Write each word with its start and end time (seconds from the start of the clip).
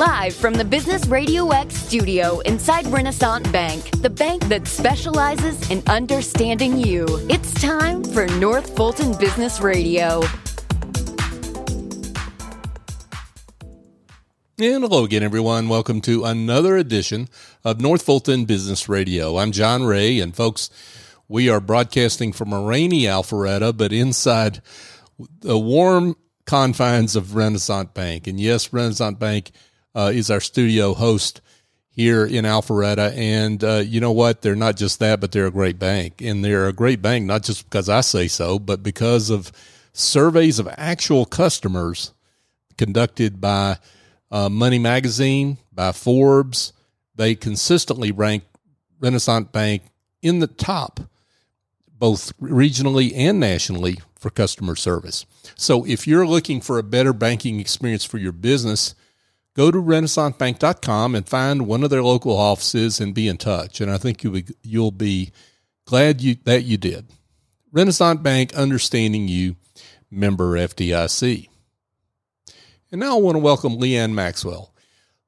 Live 0.00 0.34
from 0.34 0.54
the 0.54 0.64
Business 0.64 1.06
Radio 1.08 1.50
X 1.50 1.74
studio 1.74 2.38
inside 2.46 2.86
Renaissance 2.86 3.46
Bank, 3.50 3.90
the 4.00 4.08
bank 4.08 4.42
that 4.48 4.66
specializes 4.66 5.70
in 5.70 5.82
understanding 5.88 6.78
you. 6.78 7.04
It's 7.28 7.52
time 7.60 8.02
for 8.02 8.26
North 8.38 8.74
Fulton 8.74 9.14
Business 9.18 9.60
Radio. 9.60 10.22
And 14.58 14.82
hello 14.82 15.04
again, 15.04 15.22
everyone. 15.22 15.68
Welcome 15.68 16.00
to 16.00 16.24
another 16.24 16.78
edition 16.78 17.28
of 17.62 17.82
North 17.82 18.00
Fulton 18.00 18.46
Business 18.46 18.88
Radio. 18.88 19.36
I'm 19.36 19.52
John 19.52 19.84
Ray, 19.84 20.18
and 20.18 20.34
folks, 20.34 20.70
we 21.28 21.50
are 21.50 21.60
broadcasting 21.60 22.32
from 22.32 22.54
a 22.54 22.62
rainy 22.62 23.02
Alpharetta, 23.02 23.76
but 23.76 23.92
inside 23.92 24.62
the 25.40 25.58
warm 25.58 26.16
confines 26.46 27.16
of 27.16 27.34
Renaissance 27.34 27.90
Bank. 27.92 28.26
And 28.26 28.40
yes, 28.40 28.72
Renaissance 28.72 29.18
Bank 29.18 29.50
uh, 29.94 30.12
is 30.14 30.30
our 30.30 30.40
studio 30.40 30.94
host 30.94 31.40
here 31.90 32.24
in 32.24 32.44
Alpharetta. 32.44 33.16
And 33.16 33.62
uh, 33.62 33.82
you 33.84 34.00
know 34.00 34.12
what? 34.12 34.42
They're 34.42 34.56
not 34.56 34.76
just 34.76 35.00
that, 35.00 35.20
but 35.20 35.32
they're 35.32 35.46
a 35.46 35.50
great 35.50 35.78
bank. 35.78 36.20
And 36.20 36.44
they're 36.44 36.68
a 36.68 36.72
great 36.72 37.02
bank, 37.02 37.26
not 37.26 37.42
just 37.42 37.64
because 37.64 37.88
I 37.88 38.00
say 38.00 38.28
so, 38.28 38.58
but 38.58 38.82
because 38.82 39.30
of 39.30 39.52
surveys 39.92 40.58
of 40.58 40.68
actual 40.76 41.24
customers 41.24 42.12
conducted 42.78 43.40
by 43.40 43.78
uh, 44.30 44.48
Money 44.48 44.78
Magazine, 44.78 45.58
by 45.72 45.92
Forbes. 45.92 46.72
They 47.14 47.34
consistently 47.34 48.12
rank 48.12 48.44
Renaissance 49.00 49.48
Bank 49.52 49.82
in 50.22 50.38
the 50.38 50.46
top, 50.46 51.00
both 51.98 52.36
regionally 52.38 53.12
and 53.14 53.40
nationally, 53.40 53.98
for 54.18 54.30
customer 54.30 54.76
service. 54.76 55.24
So 55.56 55.86
if 55.86 56.06
you're 56.06 56.26
looking 56.26 56.60
for 56.60 56.78
a 56.78 56.82
better 56.82 57.12
banking 57.12 57.58
experience 57.58 58.04
for 58.04 58.18
your 58.18 58.32
business, 58.32 58.94
go 59.54 59.70
to 59.70 59.78
renaissancebank.com 59.78 61.14
and 61.14 61.28
find 61.28 61.66
one 61.66 61.82
of 61.82 61.90
their 61.90 62.02
local 62.02 62.36
offices 62.36 63.00
and 63.00 63.14
be 63.14 63.28
in 63.28 63.36
touch. 63.36 63.80
And 63.80 63.90
I 63.90 63.98
think 63.98 64.22
you'll 64.22 64.34
be, 64.34 64.44
you'll 64.62 64.90
be 64.90 65.32
glad 65.86 66.20
you, 66.20 66.36
that 66.44 66.64
you 66.64 66.76
did. 66.76 67.06
Renaissance 67.72 68.20
Bank, 68.20 68.54
understanding 68.54 69.28
you, 69.28 69.56
member 70.10 70.56
FDIC. 70.56 71.48
And 72.92 73.00
now 73.00 73.16
I 73.16 73.20
want 73.20 73.36
to 73.36 73.40
welcome 73.40 73.76
Leanne 73.76 74.12
Maxwell. 74.12 74.74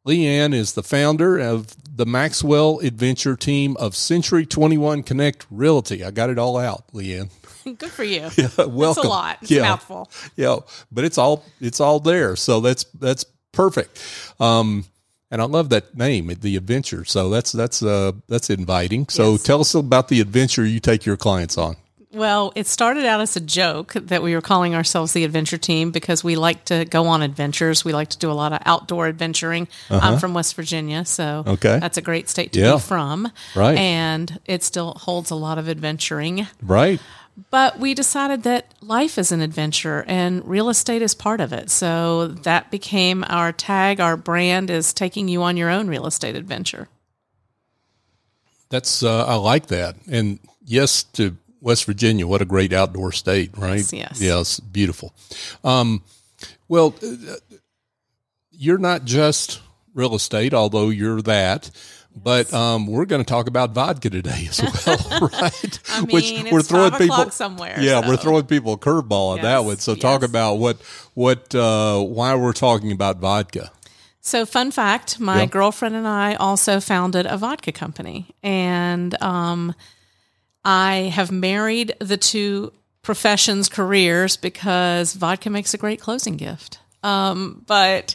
Leanne 0.06 0.52
is 0.52 0.72
the 0.72 0.82
founder 0.82 1.38
of 1.38 1.76
the 1.96 2.06
Maxwell 2.06 2.80
Adventure 2.80 3.36
Team 3.36 3.76
of 3.76 3.94
Century 3.94 4.44
21 4.44 5.04
Connect 5.04 5.46
Realty. 5.48 6.02
I 6.02 6.10
got 6.10 6.30
it 6.30 6.38
all 6.38 6.58
out, 6.58 6.88
Leanne. 6.92 7.30
Good 7.78 7.90
for 7.90 8.02
you. 8.02 8.28
Yeah, 8.36 8.48
welcome. 8.64 8.82
It's 8.82 8.96
a 8.98 9.08
lot. 9.08 9.38
It's 9.42 9.50
yeah. 9.52 9.62
mouthful. 9.62 10.10
Yeah, 10.34 10.56
but 10.90 11.04
it's 11.04 11.18
all 11.18 11.44
it's 11.60 11.78
all 11.78 12.00
there. 12.00 12.34
So 12.34 12.60
that's 12.60 12.84
that's 12.94 13.24
perfect. 13.52 14.00
Um, 14.40 14.84
and 15.30 15.40
I 15.40 15.44
love 15.46 15.70
that 15.70 15.96
name, 15.96 16.30
the 16.40 16.56
adventure. 16.56 17.04
So 17.04 17.30
that's 17.30 17.52
that's 17.52 17.82
uh 17.82 18.12
that's 18.28 18.50
inviting. 18.50 19.08
So 19.08 19.32
Yes. 19.32 19.42
tell 19.44 19.60
us 19.60 19.74
about 19.74 20.08
the 20.08 20.20
adventure 20.20 20.64
you 20.66 20.80
take 20.80 21.06
your 21.06 21.16
clients 21.16 21.56
on. 21.56 21.76
Well, 22.14 22.52
it 22.54 22.66
started 22.66 23.06
out 23.06 23.22
as 23.22 23.36
a 23.36 23.40
joke 23.40 23.94
that 23.94 24.22
we 24.22 24.34
were 24.34 24.42
calling 24.42 24.74
ourselves 24.74 25.14
the 25.14 25.24
adventure 25.24 25.56
team 25.56 25.90
because 25.92 26.22
we 26.22 26.36
like 26.36 26.66
to 26.66 26.84
go 26.84 27.06
on 27.06 27.22
adventures. 27.22 27.86
We 27.86 27.94
like 27.94 28.10
to 28.10 28.18
do 28.18 28.30
a 28.30 28.34
lot 28.34 28.52
of 28.52 28.60
outdoor 28.66 29.06
adventuring. 29.08 29.66
I'm 29.88 30.18
from 30.18 30.34
West 30.34 30.54
Virginia, 30.54 31.06
so 31.06 31.24
Uh-huh. 31.46 31.52
Okay. 31.52 31.78
that's 31.78 31.96
a 31.96 32.02
great 32.02 32.28
state 32.28 32.52
to 32.52 32.60
Yeah. 32.60 32.74
be 32.74 32.80
from. 32.80 33.32
Right. 33.54 33.78
And 33.78 34.38
it 34.44 34.62
still 34.62 34.92
holds 35.00 35.30
a 35.30 35.34
lot 35.34 35.56
of 35.56 35.70
adventuring. 35.70 36.46
Right. 36.62 37.00
But 37.50 37.78
we 37.78 37.94
decided 37.94 38.42
that 38.42 38.74
life 38.82 39.16
is 39.16 39.32
an 39.32 39.40
adventure 39.40 40.04
and 40.06 40.46
real 40.46 40.68
estate 40.68 41.00
is 41.00 41.14
part 41.14 41.40
of 41.40 41.52
it. 41.52 41.70
So 41.70 42.28
that 42.28 42.70
became 42.70 43.24
our 43.28 43.52
tag. 43.52 44.00
Our 44.00 44.16
brand 44.16 44.68
is 44.68 44.92
taking 44.92 45.28
you 45.28 45.42
on 45.42 45.56
your 45.56 45.70
own 45.70 45.88
real 45.88 46.06
estate 46.06 46.36
adventure. 46.36 46.88
That's 48.68 49.02
uh, 49.02 49.24
I 49.26 49.34
like 49.34 49.66
that. 49.68 49.96
And 50.10 50.38
yes, 50.64 51.04
to 51.14 51.36
West 51.60 51.84
Virginia, 51.84 52.26
what 52.26 52.42
a 52.42 52.46
great 52.46 52.72
outdoor 52.72 53.12
state, 53.12 53.56
right? 53.56 53.78
Yes, 53.78 53.92
yes. 53.92 54.20
Yeah, 54.20 54.40
it's 54.40 54.60
beautiful. 54.60 55.14
Um, 55.62 56.02
well, 56.68 56.94
uh, 57.02 57.36
you're 58.50 58.78
not 58.78 59.04
just 59.04 59.60
real 59.94 60.14
estate, 60.14 60.54
although 60.54 60.88
you're 60.88 61.22
that. 61.22 61.70
But 62.14 62.52
um, 62.52 62.86
we're 62.86 63.06
going 63.06 63.22
to 63.24 63.28
talk 63.28 63.48
about 63.48 63.70
vodka 63.72 64.10
today 64.10 64.46
as 64.48 64.60
well, 64.86 65.18
right? 65.40 65.78
I 65.90 66.02
mean, 66.04 66.46
it's 66.46 66.68
throwing 66.68 66.92
people 66.92 67.30
somewhere, 67.30 67.80
Yeah, 67.80 68.06
we're 68.06 68.16
throwing 68.16 68.44
people 68.46 68.74
a 68.74 68.78
curveball 68.78 69.32
on 69.32 69.42
that 69.42 69.64
one. 69.64 69.78
So 69.78 69.94
talk 69.94 70.22
about 70.22 70.56
what 70.56 70.80
what 71.14 71.54
uh, 71.54 72.00
why 72.00 72.34
we're 72.34 72.52
talking 72.52 72.92
about 72.92 73.18
vodka. 73.18 73.70
So, 74.20 74.46
fun 74.46 74.70
fact 74.70 75.18
my 75.18 75.40
Yeah. 75.40 75.46
girlfriend 75.46 75.96
and 75.96 76.06
I 76.06 76.34
also 76.34 76.78
founded 76.80 77.26
a 77.26 77.36
vodka 77.36 77.72
company. 77.72 78.26
And 78.42 79.20
um, 79.20 79.74
I 80.64 81.10
have 81.12 81.32
married 81.32 81.94
the 81.98 82.16
two 82.16 82.72
professions, 83.02 83.68
careers, 83.68 84.36
because 84.36 85.14
vodka 85.14 85.50
makes 85.50 85.74
a 85.74 85.78
great 85.78 86.00
closing 86.00 86.36
gift. 86.36 86.78
Um, 87.02 87.64
but 87.66 88.14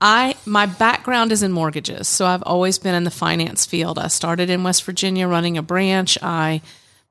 I 0.00 0.36
my 0.46 0.66
background 0.66 1.32
is 1.32 1.42
in 1.42 1.52
mortgages, 1.52 2.06
so 2.08 2.26
I've 2.26 2.42
always 2.44 2.78
been 2.78 2.94
in 2.94 3.04
the 3.04 3.10
finance 3.10 3.66
field. 3.66 3.98
I 3.98 4.08
started 4.08 4.48
in 4.48 4.62
West 4.62 4.84
Virginia 4.84 5.26
running 5.26 5.58
a 5.58 5.62
branch. 5.62 6.16
I 6.22 6.62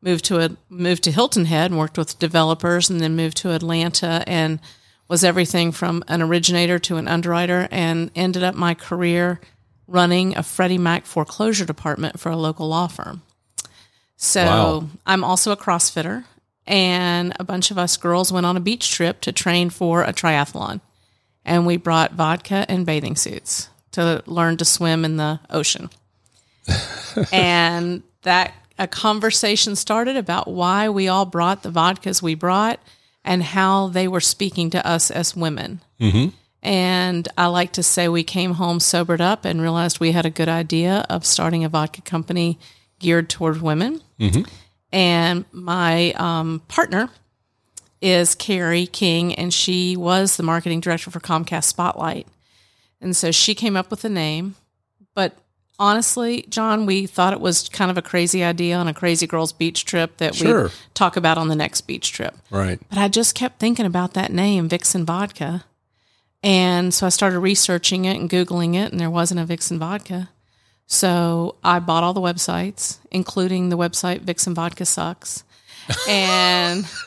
moved 0.02 0.26
to 0.26 0.40
a 0.40 0.52
moved 0.70 1.04
to 1.04 1.12
Hilton 1.12 1.46
Head 1.46 1.72
and 1.72 1.80
worked 1.80 1.98
with 1.98 2.20
developers, 2.20 2.90
and 2.90 3.02
then 3.02 3.16
moved 3.16 3.38
to 3.38 3.52
Atlanta 3.52 4.24
and 4.26 4.60
was 5.10 5.24
everything 5.24 5.72
from 5.72 6.04
an 6.08 6.22
originator 6.22 6.80
to 6.80 6.98
an 6.98 7.08
underwriter, 7.08 7.68
and 7.72 8.12
ended 8.16 8.44
up 8.44 8.56
my 8.56 8.74
career 8.74 9.40
running 9.88 10.36
a 10.38 10.44
Freddie 10.44 10.78
Mac 10.78 11.06
foreclosure 11.06 11.66
department 11.66 12.20
for 12.20 12.30
a 12.30 12.38
local 12.38 12.68
law 12.68 12.88
firm. 12.88 13.22
So 14.18 14.44
Wow. 14.44 14.84
I'm 15.06 15.24
also 15.24 15.52
a 15.52 15.58
CrossFitter, 15.58 16.26
and 16.66 17.34
a 17.40 17.44
bunch 17.44 17.72
of 17.72 17.78
us 17.78 17.96
girls 17.98 18.32
went 18.32 18.46
on 18.46 18.58
a 18.58 18.62
beach 18.62 18.92
trip 18.92 19.22
to 19.22 19.32
train 19.32 19.70
for 19.70 20.04
a 20.04 20.12
triathlon. 20.12 20.82
And 21.48 21.66
we 21.66 21.78
brought 21.78 22.14
vodka 22.14 22.66
and 22.70 22.86
bathing 22.86 23.16
suits 23.16 23.70
to 23.94 24.22
learn 24.28 24.58
to 24.58 24.66
swim 24.66 25.04
in 25.06 25.18
the 25.18 25.40
ocean. 25.50 25.90
and 27.32 28.04
that 28.22 28.54
a 28.78 28.88
conversation 28.88 29.76
started 29.76 30.18
about 30.18 30.48
why 30.48 30.90
we 30.90 31.08
all 31.08 31.26
brought 31.26 31.64
the 31.64 31.72
vodkas 31.72 32.22
we 32.22 32.36
brought 32.36 32.80
and 33.24 33.42
how 33.42 33.88
they 33.88 34.08
were 34.08 34.20
speaking 34.22 34.70
to 34.72 34.86
us 34.86 35.10
as 35.10 35.36
women. 35.36 35.82
And 36.62 37.28
I 37.38 37.48
like 37.48 37.72
to 37.74 37.84
say 37.84 38.08
we 38.08 38.24
came 38.24 38.54
home 38.56 38.80
sobered 38.80 39.22
up 39.22 39.46
and 39.46 39.62
realized 39.62 40.00
we 40.00 40.12
had 40.12 40.26
a 40.26 40.30
good 40.30 40.50
idea 40.50 41.06
of 41.10 41.26
starting 41.26 41.64
a 41.64 41.70
vodka 41.70 42.02
company 42.02 42.60
geared 43.00 43.30
toward 43.30 43.62
women. 43.62 44.02
And 44.92 45.46
my 45.52 46.12
um, 46.14 46.62
partner 46.68 47.10
is 48.02 48.36
Carrie 48.36 48.86
King, 48.88 49.34
and 49.36 49.54
she 49.54 49.96
was 49.98 50.38
the 50.38 50.44
marketing 50.44 50.80
director 50.80 51.10
for 51.12 51.20
Comcast 51.20 51.66
Spotlight. 51.66 52.28
And 53.02 53.16
so 53.16 53.32
she 53.32 53.56
came 53.56 53.76
up 53.76 53.90
with 53.92 54.02
the 54.02 54.10
name. 54.10 54.56
But 55.16 55.36
honestly, 55.80 56.46
John, 56.50 56.86
we 56.86 57.06
thought 57.08 57.34
it 57.34 57.40
was 57.40 57.70
kind 57.70 57.90
of 57.92 57.98
a 57.98 58.02
crazy 58.02 58.44
idea 58.44 58.76
on 58.76 58.88
a 58.88 58.94
crazy 58.94 59.26
girls 59.28 59.52
beach 59.52 59.86
trip 59.86 60.18
that 60.18 60.36
Sure. 60.36 60.66
we 60.66 60.70
talk 60.94 61.18
about 61.18 61.38
on 61.38 61.48
the 61.48 61.56
next 61.56 61.82
beach 61.82 62.12
trip. 62.12 62.36
Right. 62.52 62.80
But 62.90 62.98
I 63.00 63.08
just 63.08 63.36
kept 63.36 63.60
thinking 63.60 63.86
about 63.86 64.14
that 64.14 64.32
name, 64.32 64.68
Vixen 64.70 65.06
Vodka. 65.06 65.66
And 66.44 66.94
so 66.94 67.06
I 67.06 67.10
started 67.10 67.40
researching 67.40 68.06
it 68.06 68.20
and 68.20 68.30
Googling 68.30 68.76
it, 68.76 68.92
and 68.92 69.00
there 69.00 69.10
wasn't 69.10 69.40
a 69.40 69.46
Vixen 69.46 69.80
Vodka. 69.80 70.30
So 70.86 71.56
I 71.64 71.80
bought 71.80 72.04
all 72.04 72.14
the 72.14 72.22
websites, 72.22 73.00
including 73.12 73.70
the 73.70 73.78
website 73.78 74.22
Vixen 74.22 74.54
Vodka 74.54 74.86
Sucks. 74.86 75.44
And 76.08 76.86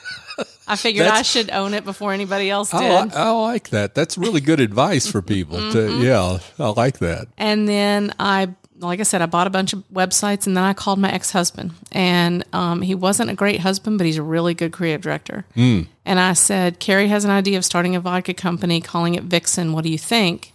I 0.66 0.76
figured 0.76 1.06
I 1.06 1.22
should 1.22 1.50
own 1.50 1.74
it 1.74 1.84
before 1.84 2.12
anybody 2.12 2.50
else 2.50 2.72
I, 2.72 2.80
did. 2.80 3.04
li- 3.12 3.16
I 3.16 3.30
like 3.30 3.70
that. 3.70 3.94
That's 3.94 4.16
really 4.16 4.40
good 4.40 4.60
advice 4.60 5.06
for 5.06 5.20
people. 5.22 5.58
Mm-hmm. 5.58 5.72
To, 5.72 6.06
yeah, 6.06 6.38
I 6.58 6.68
like 6.70 6.98
that. 6.98 7.28
And 7.36 7.68
then 7.68 8.14
I, 8.20 8.54
like 8.78 9.00
I 9.00 9.02
said, 9.02 9.20
I 9.20 9.26
bought 9.26 9.46
a 9.46 9.50
bunch 9.50 9.72
of 9.72 9.82
websites 9.92 10.46
and 10.46 10.56
then 10.56 10.64
I 10.64 10.72
called 10.72 10.98
my 10.98 11.10
ex 11.12 11.32
husband. 11.32 11.72
And 11.92 12.44
um, 12.52 12.82
he 12.82 12.94
wasn't 12.94 13.30
a 13.30 13.34
great 13.34 13.60
husband, 13.60 13.98
but 13.98 14.06
he's 14.06 14.16
a 14.16 14.22
really 14.22 14.54
good 14.54 14.72
creative 14.72 15.00
director. 15.00 15.44
And 15.56 15.88
I 16.06 16.32
said, 16.34 16.78
Carrie 16.78 17.08
has 17.08 17.24
an 17.24 17.30
idea 17.30 17.58
of 17.58 17.64
starting 17.64 17.96
a 17.96 18.00
vodka 18.00 18.34
company, 18.34 18.80
calling 18.80 19.14
it 19.14 19.24
Vixen. 19.24 19.72
What 19.72 19.84
do 19.84 19.90
you 19.90 19.98
think? 19.98 20.52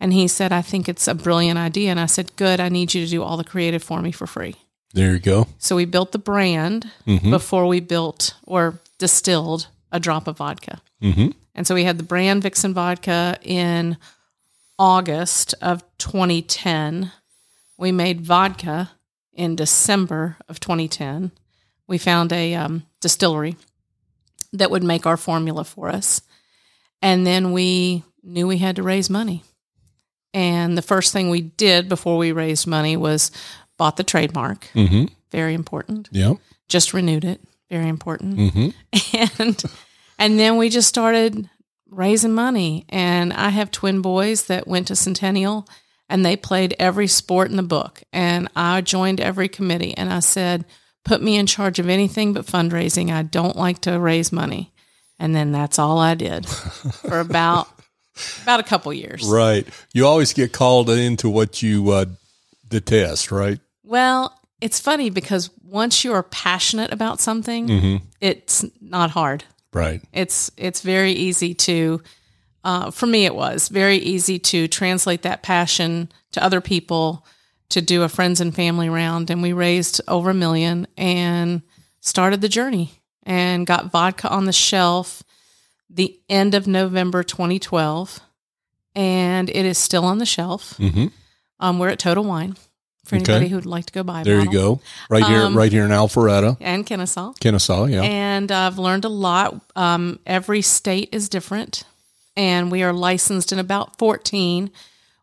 And 0.00 0.14
he 0.14 0.26
said, 0.28 0.50
I 0.52 0.62
think 0.62 0.88
it's 0.88 1.06
a 1.06 1.14
brilliant 1.14 1.58
idea. 1.58 1.90
And 1.90 2.00
I 2.00 2.06
said, 2.06 2.34
Good, 2.36 2.58
I 2.58 2.70
need 2.70 2.94
you 2.94 3.04
to 3.04 3.10
do 3.10 3.22
all 3.22 3.36
the 3.36 3.44
creative 3.44 3.82
for 3.82 4.00
me 4.00 4.10
for 4.12 4.26
free. 4.26 4.56
There 4.94 5.12
you 5.12 5.20
go. 5.20 5.46
So 5.58 5.76
we 5.76 5.84
built 5.84 6.12
the 6.12 6.18
brand 6.18 6.90
before 7.30 7.66
we 7.66 7.80
built 7.80 8.34
or 8.44 8.80
distilled 9.00 9.66
a 9.90 9.98
drop 9.98 10.28
of 10.28 10.36
vodka. 10.36 10.80
Mhm. 11.02 11.34
And 11.56 11.66
so 11.66 11.74
we 11.74 11.82
had 11.84 11.98
the 11.98 12.04
brand 12.04 12.42
Vixen 12.44 12.72
Vodka 12.72 13.36
in 13.42 13.96
August 14.78 15.54
of 15.60 15.82
2010. 15.98 17.10
We 17.76 17.90
made 17.90 18.20
vodka 18.20 18.92
in 19.32 19.56
December 19.56 20.36
of 20.48 20.60
2010. 20.60 21.32
We 21.88 21.98
found 21.98 22.32
a 22.32 22.54
um, 22.54 22.84
distillery 23.00 23.56
that 24.52 24.70
would 24.70 24.84
make 24.84 25.06
our 25.06 25.16
formula 25.16 25.64
for 25.64 25.88
us. 25.88 26.20
And 27.02 27.26
then 27.26 27.52
we 27.52 28.04
knew 28.22 28.46
we 28.46 28.58
had 28.58 28.76
to 28.76 28.82
raise 28.82 29.10
money. 29.10 29.42
And 30.32 30.78
the 30.78 30.82
first 30.82 31.12
thing 31.12 31.30
we 31.30 31.40
did 31.40 31.88
before 31.88 32.16
we 32.16 32.30
raised 32.32 32.66
money 32.66 32.96
was 32.96 33.32
bought 33.76 33.96
the 33.96 34.04
trademark. 34.04 34.68
Mm-hmm. 34.74 35.06
Very 35.32 35.54
important. 35.54 36.08
Yeah. 36.12 36.34
Just 36.68 36.92
renewed 36.94 37.24
it. 37.24 37.40
Very 37.70 37.88
important. 37.88 38.36
Mm-hmm. 38.36 38.68
And 39.38 39.62
and 40.18 40.38
then 40.38 40.56
we 40.58 40.68
just 40.68 40.88
started 40.88 41.48
raising 41.90 42.32
money. 42.32 42.84
And 42.88 43.32
I 43.32 43.50
have 43.50 43.70
twin 43.70 44.02
boys 44.02 44.46
that 44.46 44.68
went 44.68 44.88
to 44.88 44.96
Centennial 44.96 45.66
and 46.08 46.24
they 46.24 46.36
played 46.36 46.74
every 46.78 47.06
sport 47.06 47.50
in 47.50 47.56
the 47.56 47.62
book. 47.62 48.02
And 48.12 48.48
I 48.54 48.80
joined 48.80 49.20
every 49.20 49.48
committee 49.48 49.96
and 49.96 50.12
I 50.12 50.20
said, 50.20 50.64
put 51.04 51.22
me 51.22 51.36
in 51.36 51.46
charge 51.46 51.78
of 51.78 51.88
anything 51.88 52.32
but 52.32 52.46
fundraising. 52.46 53.10
I 53.10 53.22
don't 53.22 53.56
like 53.56 53.80
to 53.82 53.98
raise 53.98 54.32
money. 54.32 54.72
And 55.18 55.34
then 55.34 55.52
that's 55.52 55.78
all 55.78 55.98
I 55.98 56.14
did 56.14 56.46
for 56.48 57.20
about 57.20 57.68
about 58.42 58.60
a 58.60 58.64
couple 58.64 58.92
years. 58.92 59.26
Right. 59.26 59.66
You 59.92 60.06
always 60.06 60.32
get 60.32 60.52
called 60.52 60.90
into 60.90 61.28
what 61.28 61.62
you 61.62 61.90
uh, 61.90 62.06
detest, 62.68 63.30
right? 63.30 63.58
Well, 63.84 64.38
it's 64.60 64.80
funny 64.80 65.10
because 65.10 65.50
once 65.64 66.04
you 66.04 66.12
are 66.12 66.22
passionate 66.22 66.92
about 66.92 67.20
something, 67.20 67.68
it's 68.20 68.64
not 68.80 69.10
hard. 69.10 69.44
Right. 69.72 70.02
It's 70.12 70.50
it's 70.56 70.80
very 70.80 71.12
easy 71.12 71.54
to, 71.54 72.02
uh, 72.64 72.90
for 72.90 73.06
me, 73.06 73.24
it 73.24 73.34
was 73.34 73.68
very 73.68 73.96
easy 73.96 74.38
to 74.38 74.68
translate 74.68 75.22
that 75.22 75.42
passion 75.42 76.10
to 76.32 76.42
other 76.42 76.60
people, 76.60 77.26
to 77.70 77.80
do 77.80 78.02
a 78.02 78.08
friends 78.08 78.40
and 78.40 78.54
family 78.54 78.88
round, 78.88 79.30
and 79.30 79.42
we 79.42 79.52
raised 79.52 80.00
over 80.08 80.30
a 80.30 80.34
million 80.34 80.86
and 80.96 81.62
started 82.00 82.40
the 82.40 82.48
journey 82.48 82.90
and 83.22 83.66
got 83.66 83.90
vodka 83.90 84.28
on 84.28 84.46
the 84.46 84.52
shelf 84.52 85.22
the 85.92 86.20
end 86.28 86.54
of 86.54 86.68
November 86.68 87.24
2012, 87.24 88.20
and 88.94 89.50
it 89.50 89.66
is 89.66 89.76
still 89.76 90.04
on 90.04 90.18
the 90.18 90.26
shelf. 90.26 90.76
Mm-hmm. 90.78 91.06
Um, 91.58 91.78
we're 91.78 91.88
at 91.88 91.98
Total 91.98 92.22
Wine 92.22 92.56
for 93.04 93.16
Okay. 93.16 93.32
anybody 93.32 93.48
who'd 93.48 93.66
like 93.66 93.86
to 93.86 93.92
go 93.92 94.02
buy. 94.02 94.22
There 94.22 94.40
you 94.40 94.50
go. 94.52 94.80
Right 95.08 95.24
here, 95.24 95.42
Um, 95.42 95.56
right 95.56 95.72
here 95.72 95.84
in 95.84 95.90
Alpharetta, 95.90 96.56
And 96.60 96.86
Kennesaw. 96.86 97.32
Kennesaw. 97.40 97.86
Yeah. 97.86 98.02
And 98.02 98.50
I've 98.52 98.78
learned 98.78 99.04
a 99.04 99.08
lot. 99.08 99.60
Um, 99.74 100.18
every 100.26 100.62
state 100.62 101.08
is 101.12 101.28
different, 101.28 101.84
and 102.36 102.70
we 102.70 102.82
are 102.82 102.92
licensed 102.92 103.52
in 103.52 103.58
about 103.58 103.98
14. 103.98 104.70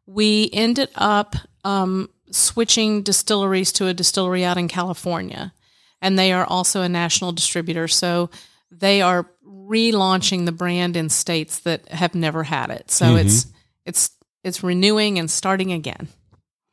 We 0.05 0.49
ended 0.53 0.89
up 0.95 1.35
um, 1.63 2.09
switching 2.31 3.03
distilleries 3.03 3.71
to 3.73 3.87
a 3.87 3.93
distillery 3.93 4.43
out 4.43 4.57
in 4.57 4.67
California, 4.67 5.53
and 6.01 6.17
they 6.17 6.31
are 6.33 6.45
also 6.45 6.81
a 6.81 6.89
national 6.89 7.31
distributor. 7.31 7.87
So 7.87 8.29
they 8.71 9.01
are 9.01 9.29
relaunching 9.45 10.45
the 10.45 10.51
brand 10.51 10.95
in 10.97 11.09
states 11.09 11.59
that 11.59 11.87
have 11.89 12.15
never 12.15 12.43
had 12.43 12.69
it. 12.69 12.89
So 12.91 13.15
it's 13.15 13.47
it's 13.85 14.09
it's 14.43 14.63
renewing 14.63 15.19
and 15.19 15.29
starting 15.29 15.71
again. 15.73 16.07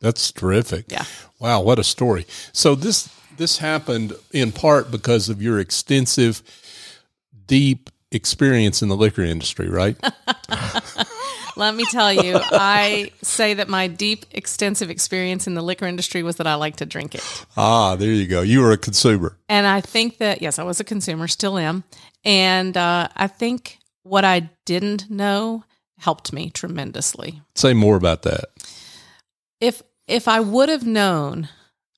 That's 0.05 0.33
terrific. 0.33 0.85
Yeah. 0.89 1.07
Wow, 1.39 1.63
what 1.63 1.79
a 1.79 1.85
story. 1.85 2.27
So 2.53 2.75
this 2.75 3.09
this 3.39 3.57
happened 3.57 4.13
in 4.33 4.53
part 4.53 4.91
because 4.91 5.31
of 5.31 5.41
your 5.41 5.59
extensive, 5.59 6.43
deep 7.47 7.89
experience 8.13 8.83
in 8.83 8.91
the 8.91 8.97
liquor 8.97 9.23
industry, 9.23 9.71
right? 9.71 9.97
Let 11.57 11.75
me 11.75 11.87
tell 11.87 12.13
you, 12.13 12.39
I 12.39 13.13
say 13.23 13.55
that 13.55 13.71
my 13.71 13.87
deep, 13.87 14.27
extensive 14.33 14.91
experience 14.91 15.47
in 15.47 15.55
the 15.55 15.63
liquor 15.63 15.87
industry 15.87 16.23
was 16.23 16.37
that 16.37 16.47
I 16.47 16.57
like 16.57 16.77
to 16.77 16.87
drink 16.87 17.15
it. 17.15 17.47
ah, 17.57 17.97
there 17.97 18.11
you 18.11 18.27
go. 18.27 18.43
You 18.43 18.61
were 18.61 18.73
a 18.73 18.77
consumer. 18.77 19.39
And 19.49 19.67
I 19.67 19.81
think 19.81 20.19
that, 20.19 20.43
yes, 20.43 20.59
I 20.59 20.65
was 20.65 20.81
a 20.81 20.85
consumer, 20.85 21.29
still 21.29 21.57
am. 21.57 21.85
And 22.27 22.77
uh, 22.77 23.09
I 23.17 23.29
think 23.29 23.79
what 24.03 24.25
I 24.27 24.51
didn't 24.67 25.09
know 25.09 25.65
helped 25.97 26.31
me 26.31 26.51
tremendously. 26.51 27.41
Say 27.55 27.73
more 27.73 27.97
about 27.97 28.23
that. 28.23 28.47
If 29.61 29.83
if 30.07 30.29
I 30.29 30.41
would 30.41 30.69
have 30.69 30.87
known 30.87 31.49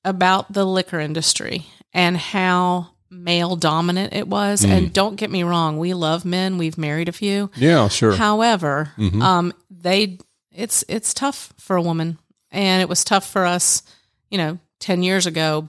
about 0.05 0.53
the 0.53 0.65
liquor 0.65 1.01
industry 1.01 1.67
and 1.93 2.17
how 2.17 2.91
male 3.11 3.57
dominant 3.57 4.13
it 4.13 4.29
was, 4.29 4.65
and 4.65 4.93
don't 4.93 5.17
get 5.17 5.31
me 5.31 5.43
wrong, 5.43 5.79
we 5.79 5.95
love 5.95 6.25
men. 6.25 6.59
We've 6.59 6.77
married 6.79 7.09
a 7.09 7.13
few. 7.13 7.51
Yeah, 7.57 7.89
sure. 7.89 8.13
However, 8.13 8.93
um, 9.23 9.53
they 9.71 10.19
it's 10.53 10.85
it's 10.89 11.13
tough 11.15 11.53
for 11.59 11.77
a 11.77 11.83
woman, 11.83 12.19
and 12.51 12.83
it 12.83 12.89
was 12.89 13.05
tough 13.05 13.29
for 13.29 13.45
us. 13.45 13.83
You 14.31 14.39
know, 14.39 14.59
ten 14.81 15.03
years 15.03 15.27
ago, 15.27 15.69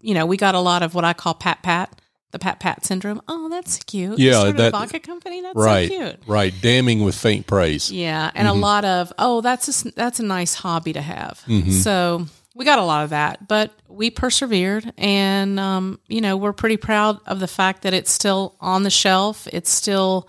you 0.00 0.14
know, 0.14 0.26
we 0.26 0.36
got 0.36 0.54
a 0.54 0.60
lot 0.60 0.82
of 0.82 0.94
what 0.94 1.04
I 1.04 1.12
call 1.12 1.34
pat 1.34 1.62
pat, 1.62 2.00
the 2.34 2.38
pat 2.40 2.58
pat 2.58 2.84
syndrome. 2.84 3.22
Oh, 3.28 3.48
that's 3.48 3.78
cute. 3.84 4.18
Yeah, 4.18 4.50
that- 4.50 4.72
vodka 4.72 4.98
company. 4.98 5.40
That's 5.40 5.56
right. 5.56 5.88
so 5.88 5.96
cute. 5.96 6.20
Right. 6.26 6.52
Damning 6.60 7.04
with 7.04 7.14
faint 7.14 7.46
praise. 7.46 7.90
Yeah, 7.92 8.30
and 8.34 8.48
a 8.48 8.52
lot 8.52 8.84
of 8.84 9.12
oh, 9.18 9.40
that's 9.40 9.86
a, 9.86 9.90
that's 9.92 10.18
a 10.18 10.24
nice 10.24 10.52
hobby 10.54 10.92
to 10.94 11.00
have. 11.00 11.40
Mm-hmm. 11.46 11.70
So 11.70 12.26
we 12.56 12.64
got 12.64 12.80
a 12.80 12.84
lot 12.84 13.04
of 13.04 13.10
that, 13.10 13.46
but 13.46 13.72
we 13.88 14.10
persevered, 14.10 14.92
and 14.98 15.60
um, 15.60 16.00
you 16.08 16.20
know 16.20 16.36
we're 16.36 16.52
pretty 16.52 16.76
proud 16.76 17.20
of 17.24 17.38
the 17.38 17.46
fact 17.46 17.82
that 17.82 17.94
it's 17.94 18.10
still 18.10 18.56
on 18.60 18.82
the 18.82 18.90
shelf. 18.90 19.46
It's 19.52 19.70
still 19.70 20.28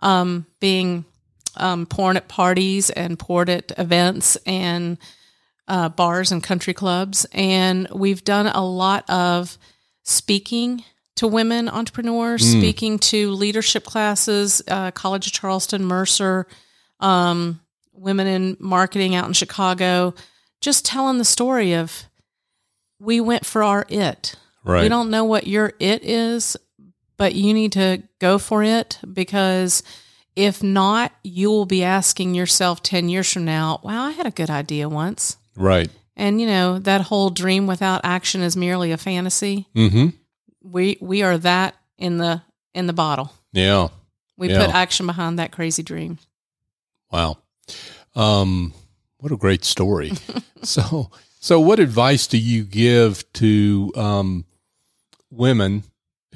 um, 0.00 0.46
being 0.58 1.04
um, 1.56 1.86
poured 1.86 2.16
at 2.16 2.26
parties 2.26 2.90
and 2.90 3.16
poured 3.16 3.48
at 3.48 3.70
events 3.78 4.36
and 4.44 4.98
uh, 5.68 5.88
bars 5.88 6.32
and 6.32 6.42
country 6.42 6.74
clubs, 6.74 7.26
and 7.30 7.86
we've 7.94 8.24
done 8.24 8.48
a 8.48 8.64
lot 8.66 9.08
of 9.08 9.56
speaking 10.02 10.82
to 11.16 11.28
women 11.28 11.68
entrepreneurs, 11.68 12.44
speaking 12.44 12.98
to 12.98 13.30
leadership 13.30 13.84
classes, 13.84 14.62
uh, 14.68 14.90
College 14.90 15.28
of 15.28 15.32
Charleston, 15.32 15.84
Mercer, 15.84 16.46
um, 17.00 17.60
women 17.92 18.26
in 18.26 18.56
marketing 18.58 19.14
out 19.14 19.26
in 19.26 19.32
Chicago, 19.32 20.14
just 20.60 20.84
telling 20.84 21.18
the 21.18 21.24
story 21.24 21.74
of 21.74 22.04
we 22.98 23.20
went 23.20 23.46
for 23.46 23.62
our 23.62 23.86
it. 23.88 24.34
Right. 24.64 24.82
We 24.82 24.88
don't 24.88 25.10
know 25.10 25.24
what 25.24 25.46
your 25.46 25.74
it 25.78 26.04
is, 26.04 26.56
but 27.16 27.34
you 27.34 27.52
need 27.54 27.72
to 27.72 28.02
go 28.18 28.38
for 28.38 28.62
it 28.62 28.98
because 29.12 29.82
if 30.34 30.62
not, 30.62 31.12
you 31.22 31.50
will 31.50 31.66
be 31.66 31.84
asking 31.84 32.34
yourself 32.34 32.82
10 32.82 33.08
years 33.08 33.32
from 33.32 33.44
now, 33.44 33.80
wow, 33.84 34.04
I 34.04 34.10
had 34.12 34.26
a 34.26 34.32
good 34.32 34.50
idea 34.50 34.88
once. 34.88 35.36
Right. 35.56 35.90
And 36.16 36.40
you 36.40 36.46
know, 36.46 36.78
that 36.80 37.02
whole 37.02 37.30
dream 37.30 37.66
without 37.66 38.00
action 38.04 38.40
is 38.40 38.56
merely 38.56 38.92
a 38.92 38.96
fantasy. 38.96 39.68
Mm-hmm. 39.76 40.08
We 40.64 40.96
we 41.00 41.22
are 41.22 41.38
that 41.38 41.76
in 41.98 42.16
the 42.18 42.42
in 42.74 42.86
the 42.86 42.92
bottle. 42.92 43.32
Yeah. 43.52 43.88
We 44.36 44.50
Yeah. 44.50 44.66
put 44.66 44.74
action 44.74 45.06
behind 45.06 45.38
that 45.38 45.52
crazy 45.52 45.82
dream. 45.84 46.18
Wow. 47.12 47.38
Um, 48.16 48.72
what 49.18 49.30
a 49.30 49.36
great 49.36 49.64
story. 49.64 50.12
so, 50.62 51.10
so 51.40 51.60
what 51.60 51.78
advice 51.78 52.26
do 52.26 52.36
you 52.38 52.64
give 52.64 53.30
to 53.34 53.92
um, 53.94 54.44
women 55.30 55.84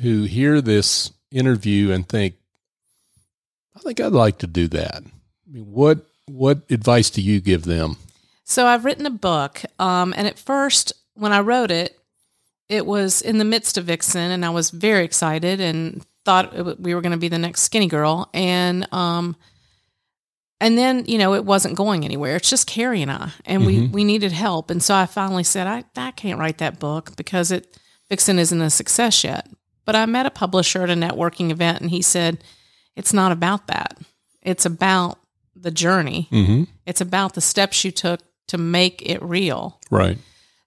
who 0.01 0.23
hear 0.25 0.61
this 0.61 1.11
interview 1.33 1.91
and 1.91 2.09
think, 2.09 2.37
I 3.75 3.81
think 3.81 3.99
I'd 4.01 4.13
like 4.13 4.39
to 4.39 4.47
do 4.47 4.69
that? 4.69 5.03
I 5.05 5.51
mean, 5.53 5.73
what 5.73 6.07
what 6.27 6.63
advice 6.71 7.11
do 7.11 7.21
you 7.23 7.41
give 7.41 7.65
them? 7.65 7.97
So 8.45 8.67
I've 8.67 8.85
written 8.85 9.07
a 9.07 9.11
book, 9.11 9.63
um, 9.79 10.15
and 10.17 10.27
at 10.29 10.39
first, 10.39 10.93
when 11.15 11.33
I 11.33 11.41
wrote 11.41 11.71
it, 11.71 11.98
it 12.69 12.87
was 12.87 13.23
in 13.23 13.39
the 13.39 13.45
midst 13.45 13.79
of 13.79 13.87
Vixen, 13.87 14.31
and 14.31 14.45
I 14.45 14.51
was 14.51 14.71
very 14.71 15.05
excited 15.05 15.61
and 15.61 16.05
thought 16.25 16.55
w- 16.55 16.77
we 16.79 16.95
were 16.95 17.01
going 17.01 17.13
to 17.13 17.19
be 17.19 17.29
the 17.29 17.39
next 17.39 17.71
Skinnygirl, 17.71 18.27
and 18.35 18.93
um, 18.93 19.37
and 20.61 20.77
then 20.77 21.05
you 21.07 21.19
know 21.19 21.35
it 21.35 21.45
wasn't 21.45 21.77
going 21.77 22.05
anywhere. 22.05 22.37
It's 22.37 22.51
just 22.51 22.67
Carrie 22.67 23.03
and 23.03 23.11
I, 23.11 23.31
and 23.47 23.65
we 23.65 23.87
we 23.87 24.05
needed 24.05 24.33
help, 24.33 24.71
and 24.71 24.83
so 24.83 24.95
I 24.95 25.07
finally 25.07 25.45
said, 25.45 25.67
I 25.67 25.85
I 25.97 26.11
can't 26.11 26.39
write 26.39 26.59
that 26.59 26.79
book 26.79 27.17
because 27.17 27.51
it 27.51 27.79
Vixen 28.09 28.39
isn't 28.39 28.61
a 28.61 28.71
success 28.71 29.25
yet. 29.25 29.49
But 29.85 29.97
I 29.97 30.05
met 30.05 30.27
a 30.27 30.31
publisher 30.31 30.83
at 30.83 30.91
a 30.91 30.95
networking 30.95 31.51
event, 31.51 31.81
and 31.81 31.91
he 31.91 32.03
said, 32.03 32.45
it's 32.95 33.15
not 33.15 33.33
about 33.33 33.69
that. 33.69 33.97
It's 34.43 34.67
about 34.67 35.19
the 35.57 35.71
journey. 35.71 36.29
Mm-hmm. 36.31 36.65
It's 36.85 37.01
about 37.01 37.33
the 37.33 37.41
steps 37.41 37.85
you 37.85 37.91
took 37.91 38.21
to 38.49 38.59
make 38.59 39.01
it 39.01 39.23
real. 39.23 39.81
Right. 39.91 40.19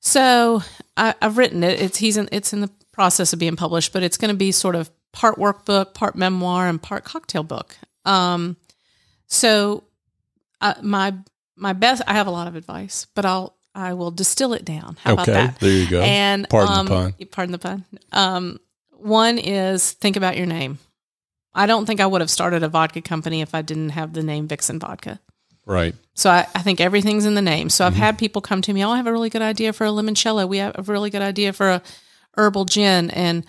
So 0.01 0.63
I, 0.97 1.15
I've 1.21 1.37
written 1.37 1.63
it. 1.63 1.79
It's 1.79 1.97
he's 1.97 2.17
in, 2.17 2.27
it's 2.31 2.53
in 2.53 2.61
the 2.61 2.69
process 2.91 3.33
of 3.33 3.39
being 3.39 3.55
published, 3.55 3.93
but 3.93 4.03
it's 4.03 4.17
going 4.17 4.29
to 4.29 4.37
be 4.37 4.51
sort 4.51 4.75
of 4.75 4.89
part 5.11 5.37
workbook, 5.37 5.93
part 5.93 6.15
memoir, 6.15 6.67
and 6.67 6.81
part 6.81 7.03
cocktail 7.05 7.43
book. 7.43 7.77
Um, 8.03 8.57
so 9.27 9.83
uh, 10.59 10.73
my 10.81 11.15
my 11.55 11.73
best. 11.73 12.01
I 12.07 12.13
have 12.13 12.27
a 12.27 12.31
lot 12.31 12.47
of 12.47 12.55
advice, 12.55 13.07
but 13.15 13.25
I'll 13.25 13.55
I 13.73 13.93
will 13.93 14.11
distill 14.11 14.53
it 14.53 14.65
down. 14.65 14.97
How 15.01 15.13
about 15.13 15.29
okay. 15.29 15.33
that? 15.33 15.59
There 15.59 15.71
you 15.71 15.89
go. 15.89 16.01
And 16.01 16.49
Pardon 16.49 16.77
um, 16.77 16.85
the 16.85 16.91
pun. 16.91 17.27
Pardon 17.31 17.51
the 17.51 17.59
pun. 17.59 17.85
Um, 18.11 18.59
one 18.97 19.37
is 19.37 19.91
think 19.91 20.17
about 20.17 20.35
your 20.35 20.47
name. 20.47 20.79
I 21.53 21.65
don't 21.65 21.85
think 21.85 21.99
I 21.99 22.05
would 22.05 22.21
have 22.21 22.29
started 22.29 22.63
a 22.63 22.69
vodka 22.69 23.01
company 23.01 23.41
if 23.41 23.53
I 23.53 23.61
didn't 23.61 23.89
have 23.89 24.13
the 24.13 24.23
name 24.23 24.47
Vixen 24.47 24.79
Vodka. 24.79 25.19
Right. 25.65 25.95
So 26.13 26.29
I, 26.29 26.47
I 26.55 26.61
think 26.61 26.81
everything's 26.81 27.25
in 27.25 27.35
the 27.35 27.41
name. 27.41 27.69
So 27.69 27.83
Mm-hmm. 27.83 27.93
I've 27.93 27.99
had 27.99 28.17
people 28.17 28.41
come 28.41 28.61
to 28.63 28.73
me, 28.73 28.83
oh, 28.83 28.91
I 28.91 28.97
have 28.97 29.07
a 29.07 29.11
really 29.11 29.29
good 29.29 29.41
idea 29.41 29.73
for 29.73 29.85
a 29.85 29.89
limoncello. 29.89 30.47
We 30.47 30.57
have 30.57 30.77
a 30.77 30.83
really 30.83 31.09
good 31.09 31.21
idea 31.21 31.53
for 31.53 31.69
a 31.69 31.81
herbal 32.35 32.65
gin. 32.65 33.11
And 33.11 33.45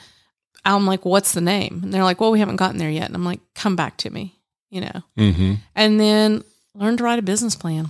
I'm 0.64 0.87
like, 0.87 1.04
what's 1.04 1.33
the 1.33 1.40
name? 1.40 1.81
And 1.83 1.92
they're 1.92 2.04
like, 2.04 2.21
well, 2.21 2.31
we 2.31 2.38
haven't 2.38 2.57
gotten 2.57 2.78
there 2.78 2.90
yet. 2.90 3.07
And 3.07 3.14
I'm 3.14 3.25
like, 3.25 3.40
come 3.54 3.76
back 3.76 3.97
to 3.99 4.11
me, 4.11 4.38
you 4.71 4.83
know. 4.83 5.02
Mm-hmm. 5.19 5.54
And 5.75 6.00
then 6.00 6.45
learn 6.75 6.97
to 6.97 7.04
write 7.04 7.19
a 7.19 7.23
business 7.23 7.57
plan. 7.57 7.88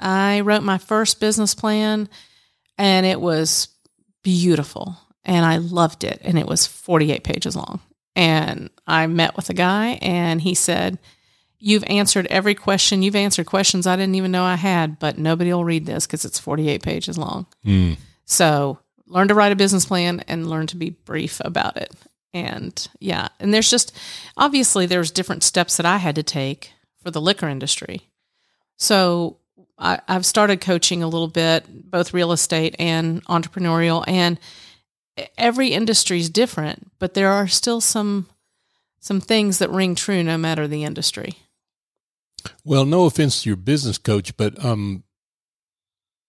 I 0.00 0.40
wrote 0.40 0.62
my 0.62 0.78
first 0.78 1.20
business 1.20 1.54
plan 1.54 2.08
and 2.78 3.04
it 3.04 3.20
was 3.20 3.68
beautiful 4.22 4.96
and 5.24 5.44
I 5.44 5.58
loved 5.58 6.04
it. 6.04 6.20
And 6.22 6.38
it 6.38 6.46
was 6.46 6.66
48 6.66 7.22
pages 7.22 7.54
long. 7.56 7.80
And 8.16 8.70
I 8.86 9.06
met 9.08 9.36
with 9.36 9.50
a 9.50 9.54
guy 9.54 9.98
and 10.00 10.40
he 10.40 10.54
said, 10.54 10.98
You've 11.64 11.84
answered 11.84 12.26
every 12.26 12.56
question. 12.56 13.02
You've 13.02 13.14
answered 13.14 13.46
questions 13.46 13.86
I 13.86 13.94
didn't 13.94 14.16
even 14.16 14.32
know 14.32 14.42
I 14.42 14.56
had, 14.56 14.98
but 14.98 15.16
nobody 15.16 15.52
will 15.52 15.64
read 15.64 15.86
this 15.86 16.08
because 16.08 16.24
it's 16.24 16.40
48 16.40 16.82
pages 16.82 17.16
long. 17.16 17.46
Mm. 17.64 17.98
So 18.24 18.80
learn 19.06 19.28
to 19.28 19.34
write 19.34 19.52
a 19.52 19.56
business 19.56 19.84
plan 19.84 20.24
and 20.26 20.50
learn 20.50 20.66
to 20.66 20.76
be 20.76 20.90
brief 20.90 21.40
about 21.44 21.76
it. 21.76 21.94
And 22.34 22.88
yeah, 22.98 23.28
and 23.38 23.54
there's 23.54 23.70
just 23.70 23.96
obviously 24.36 24.86
there's 24.86 25.12
different 25.12 25.44
steps 25.44 25.76
that 25.76 25.86
I 25.86 25.98
had 25.98 26.16
to 26.16 26.24
take 26.24 26.72
for 27.00 27.12
the 27.12 27.20
liquor 27.20 27.46
industry. 27.48 28.08
So 28.76 29.36
I, 29.78 30.00
I've 30.08 30.26
started 30.26 30.60
coaching 30.60 31.04
a 31.04 31.08
little 31.08 31.28
bit, 31.28 31.64
both 31.68 32.12
real 32.12 32.32
estate 32.32 32.74
and 32.80 33.24
entrepreneurial, 33.26 34.02
and 34.08 34.40
every 35.38 35.68
industry 35.68 36.18
is 36.18 36.28
different, 36.28 36.90
but 36.98 37.14
there 37.14 37.30
are 37.30 37.46
still 37.46 37.80
some 37.80 38.28
some 38.98 39.20
things 39.20 39.58
that 39.58 39.70
ring 39.70 39.94
true 39.94 40.24
no 40.24 40.36
matter 40.36 40.66
the 40.66 40.82
industry. 40.82 41.36
Well, 42.64 42.84
no 42.84 43.04
offense 43.06 43.42
to 43.42 43.48
your 43.50 43.56
business 43.56 43.98
coach, 43.98 44.36
but 44.36 44.62
um, 44.64 45.02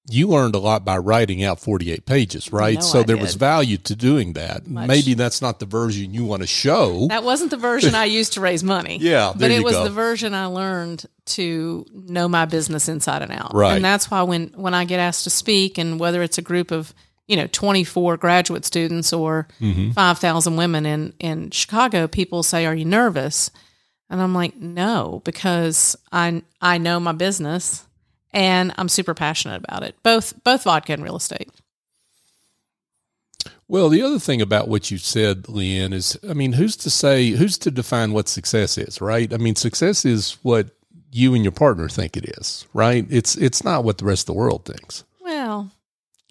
you 0.09 0.27
learned 0.27 0.53
a 0.53 0.59
lot 0.59 0.83
by 0.83 0.97
writing 0.97 1.43
out 1.45 1.61
48 1.61 2.05
pages, 2.05 2.51
right? 2.51 2.75
know 2.75 2.81
so 2.81 2.99
I 2.99 3.03
there 3.03 3.15
was 3.17 3.35
value 3.35 3.77
to 3.77 3.95
doing 3.95 4.33
that. 4.33 4.67
Much. 4.67 4.87
Maybe 4.89 5.13
that's 5.13 5.41
not 5.41 5.59
the 5.59 5.65
version 5.65 6.13
you 6.13 6.25
want 6.25 6.41
to 6.41 6.47
show. 6.47 7.07
That 7.07 7.23
wasn't 7.23 7.51
the 7.51 7.57
version 7.57 7.95
I 7.95 8.05
used 8.05 8.33
to 8.33 8.41
raise 8.41 8.63
money. 8.63 8.97
Yeah, 9.01 9.31
but 9.35 9.49
it 9.51 9.63
was 9.63 9.75
go. 9.75 9.83
the 9.85 9.89
version 9.89 10.33
I 10.33 10.47
learned 10.47 11.05
to 11.27 11.85
know 11.93 12.27
my 12.27 12.43
business 12.45 12.89
inside 12.89 13.21
and 13.21 13.31
out. 13.31 13.53
Right. 13.53 13.75
And 13.75 13.85
that's 13.85 14.11
why 14.11 14.23
when 14.23 14.47
when 14.55 14.73
I 14.73 14.83
get 14.83 14.99
asked 14.99 15.23
to 15.23 15.29
speak, 15.29 15.77
and 15.77 15.99
whether 15.99 16.21
it's 16.21 16.37
a 16.37 16.41
group 16.41 16.71
of 16.71 16.93
you 17.27 17.37
know 17.37 17.47
twenty 17.47 17.85
four 17.85 18.17
graduate 18.17 18.65
students 18.65 19.13
or 19.13 19.47
Mm-hmm. 19.61 19.91
thousand 19.91 20.57
women 20.57 20.85
in 20.85 21.13
in 21.19 21.49
Chicago, 21.51 22.07
people 22.07 22.43
say, 22.43 22.65
"Are 22.65 22.75
you 22.75 22.85
nervous?" 22.85 23.51
And 24.13 24.21
I'm 24.21 24.35
like, 24.35 24.55
"No," 24.55 25.23
because 25.25 25.95
I 26.11 26.43
I 26.61 26.77
know 26.77 26.99
my 26.99 27.13
business 27.13 27.83
and 28.31 28.71
I'm 28.77 28.87
super 28.87 29.15
passionate 29.15 29.63
about 29.63 29.81
it. 29.81 29.95
Both 30.03 30.43
both 30.43 30.65
vodka 30.65 30.93
and 30.93 31.03
real 31.03 31.15
estate. 31.15 31.49
Well, 33.67 33.89
the 33.89 34.03
other 34.03 34.19
thing 34.19 34.39
about 34.39 34.67
what 34.67 34.91
you 34.91 34.99
said, 34.99 35.45
Leanne, 35.45 35.93
is 35.93 36.15
I 36.29 36.33
mean, 36.33 36.53
who's 36.53 36.75
to 36.77 36.91
say, 36.91 37.31
who's 37.31 37.57
to 37.57 37.71
define 37.71 38.13
what 38.13 38.27
success 38.29 38.77
is, 38.77 39.01
right? 39.01 39.33
I 39.33 39.37
mean, 39.37 39.55
success 39.55 40.05
is 40.05 40.37
what 40.43 40.69
you 41.11 41.33
and 41.33 41.43
your 41.43 41.51
partner 41.51 41.89
think 41.89 42.15
it 42.15 42.37
is, 42.37 42.67
right? 42.71 43.07
It's 43.09 43.35
it's 43.35 43.63
not 43.63 43.83
what 43.83 43.97
the 43.97 44.05
rest 44.05 44.29
of 44.29 44.35
the 44.35 44.39
world 44.39 44.65
thinks. 44.65 45.05
Well, 45.21 45.71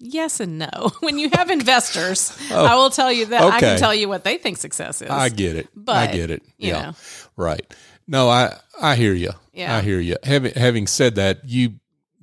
yes 0.03 0.39
and 0.39 0.59
no. 0.59 0.91
When 0.99 1.17
you 1.17 1.29
have 1.33 1.49
investors, 1.49 2.37
oh, 2.51 2.65
I 2.65 2.75
will 2.75 2.89
tell 2.89 3.11
you 3.11 3.25
that 3.27 3.41
I 3.41 3.57
Oh. 3.57 3.59
can 3.59 3.79
tell 3.79 3.95
you 3.95 4.07
what 4.09 4.23
they 4.23 4.37
think 4.37 4.57
success 4.57 5.01
is. 5.01 5.09
I 5.09 5.29
get 5.29 5.55
it. 5.55 5.67
But 5.75 6.09
I 6.09 6.11
get 6.13 6.29
it. 6.29 6.43
Yeah. 6.57 6.81
know. 6.81 6.93
Right. 7.37 7.65
No, 8.07 8.29
I 8.29 8.57
I 8.81 8.95
hear 8.95 9.13
you. 9.13 9.31
Yeah. 9.53 9.75
I 9.77 9.81
hear 9.81 9.99
you. 9.99 10.17
Having 10.23 10.53
having 10.55 10.87
said 10.87 11.15
that, 11.15 11.39
you 11.45 11.73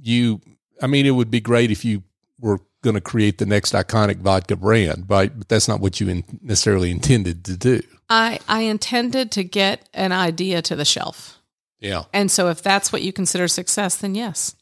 you 0.00 0.40
I 0.82 0.87
mean, 0.87 1.06
it 1.06 1.10
would 1.12 1.30
be 1.30 1.40
great 1.40 1.70
if 1.70 1.84
you 1.84 2.02
were 2.38 2.60
going 2.82 2.94
to 2.94 3.00
create 3.02 3.37
the 3.38 3.44
next 3.46 3.72
iconic 3.75 4.16
vodka 4.18 4.56
brand, 4.56 5.04
right? 5.08 5.30
But 5.38 5.49
that's 5.49 5.68
not 5.68 5.80
what 5.80 6.00
you 6.00 6.08
in, 6.08 6.25
necessarily 6.42 6.90
intended 6.90 7.44
to 7.44 7.56
do. 7.56 7.82
I 8.08 8.40
I 8.49 8.62
intended 8.62 9.30
to 9.32 9.44
get 9.44 9.88
an 9.94 10.12
idea 10.12 10.62
to 10.62 10.76
the 10.76 10.84
shelf. 10.84 11.38
Yeah. 11.80 12.04
And 12.12 12.30
so 12.30 12.49
if 12.50 12.62
that's 12.62 12.92
what 12.92 13.02
you 13.02 13.12
consider 13.12 13.49
success, 13.49 13.96
then 13.96 14.14
yes. 14.14 14.54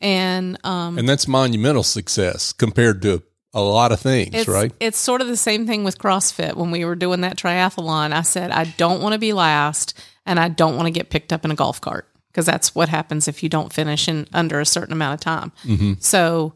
And 0.00 0.58
um 0.64 0.98
And 0.98 1.08
that's 1.08 1.28
monumental 1.28 1.82
success 1.82 2.52
compared 2.52 3.02
to 3.02 3.22
a 3.52 3.60
lot 3.60 3.90
of 3.90 4.00
things, 4.00 4.30
it's, 4.32 4.48
right? 4.48 4.72
it's 4.78 4.98
sort 4.98 5.20
of 5.20 5.26
the 5.26 5.36
same 5.36 5.66
thing 5.66 5.82
with 5.82 5.98
CrossFit. 5.98 6.54
When 6.54 6.70
we 6.70 6.84
were 6.84 6.94
doing 6.94 7.22
that 7.22 7.36
triathlon, 7.36 8.12
I 8.12 8.22
said, 8.22 8.52
I 8.52 8.64
don't 8.76 9.02
want 9.02 9.14
to 9.14 9.18
be 9.18 9.32
last 9.32 9.98
and 10.24 10.38
I 10.38 10.48
don't 10.48 10.76
want 10.76 10.86
to 10.86 10.92
get 10.92 11.10
picked 11.10 11.32
up 11.32 11.44
in 11.44 11.50
a 11.50 11.56
golf 11.56 11.80
cart 11.80 12.06
because 12.28 12.46
that's 12.46 12.74
what 12.74 12.88
happens 12.88 13.26
if 13.26 13.42
you 13.42 13.48
don't 13.48 13.72
finish 13.72 14.08
in 14.08 14.28
under 14.32 14.60
a 14.60 14.66
certain 14.66 14.92
amount 14.92 15.14
of 15.14 15.20
time. 15.20 15.52
Mm-hmm. 15.64 15.94
So 15.98 16.54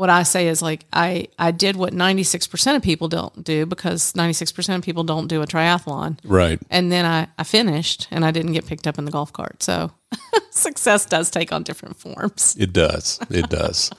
what 0.00 0.08
I 0.08 0.22
say 0.22 0.48
is 0.48 0.62
like 0.62 0.86
I 0.94 1.28
I 1.38 1.50
did 1.50 1.76
what 1.76 1.92
96% 1.92 2.74
of 2.74 2.82
people 2.82 3.06
don't 3.06 3.44
do 3.44 3.66
because 3.66 4.14
96% 4.14 4.76
of 4.76 4.82
people 4.82 5.04
don't 5.04 5.26
do 5.26 5.42
a 5.42 5.46
triathlon. 5.46 6.18
Right. 6.24 6.58
And 6.70 6.90
then 6.90 7.04
I, 7.04 7.28
I 7.36 7.44
finished 7.44 8.08
and 8.10 8.24
I 8.24 8.30
didn't 8.30 8.52
get 8.52 8.64
picked 8.64 8.86
up 8.86 8.98
in 8.98 9.04
the 9.04 9.10
golf 9.10 9.30
cart. 9.30 9.62
So 9.62 9.90
success 10.50 11.04
does 11.04 11.28
take 11.30 11.52
on 11.52 11.64
different 11.64 11.98
forms. 11.98 12.56
It 12.58 12.72
does. 12.72 13.20
It 13.28 13.50
does. 13.50 13.90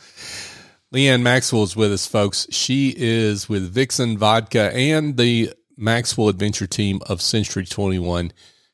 Leanne 0.91 1.21
Maxwell 1.21 1.61
is 1.61 1.75
with 1.75 1.93
us, 1.93 2.07
folks. 2.07 2.47
She 2.49 2.95
is 2.97 3.47
with 3.47 3.71
Vixen 3.71 4.17
Vodka 4.17 4.75
and 4.75 5.17
the 5.17 5.53
Maxwell 5.77 6.29
Adventure 6.29 6.65
team 6.65 6.99
of 7.07 7.21
Century 7.21 7.63
21 7.63 8.33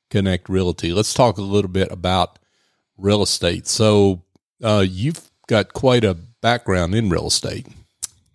Connect 0.10 0.48
Realty. 0.48 0.93
Let's 0.93 1.13
talk 1.13 1.38
a 1.38 1.41
little 1.41 1.69
bit 1.69 1.91
about 1.91 2.39
real 2.98 3.22
estate. 3.22 3.67
So, 3.67 4.24
uh, 4.63 4.86
you've 4.88 5.29
got 5.48 5.74
quite 5.74 6.05
a 6.05 6.17
background 6.48 6.96
in 6.96 7.10
real 7.10 7.27
estate. 7.27 7.68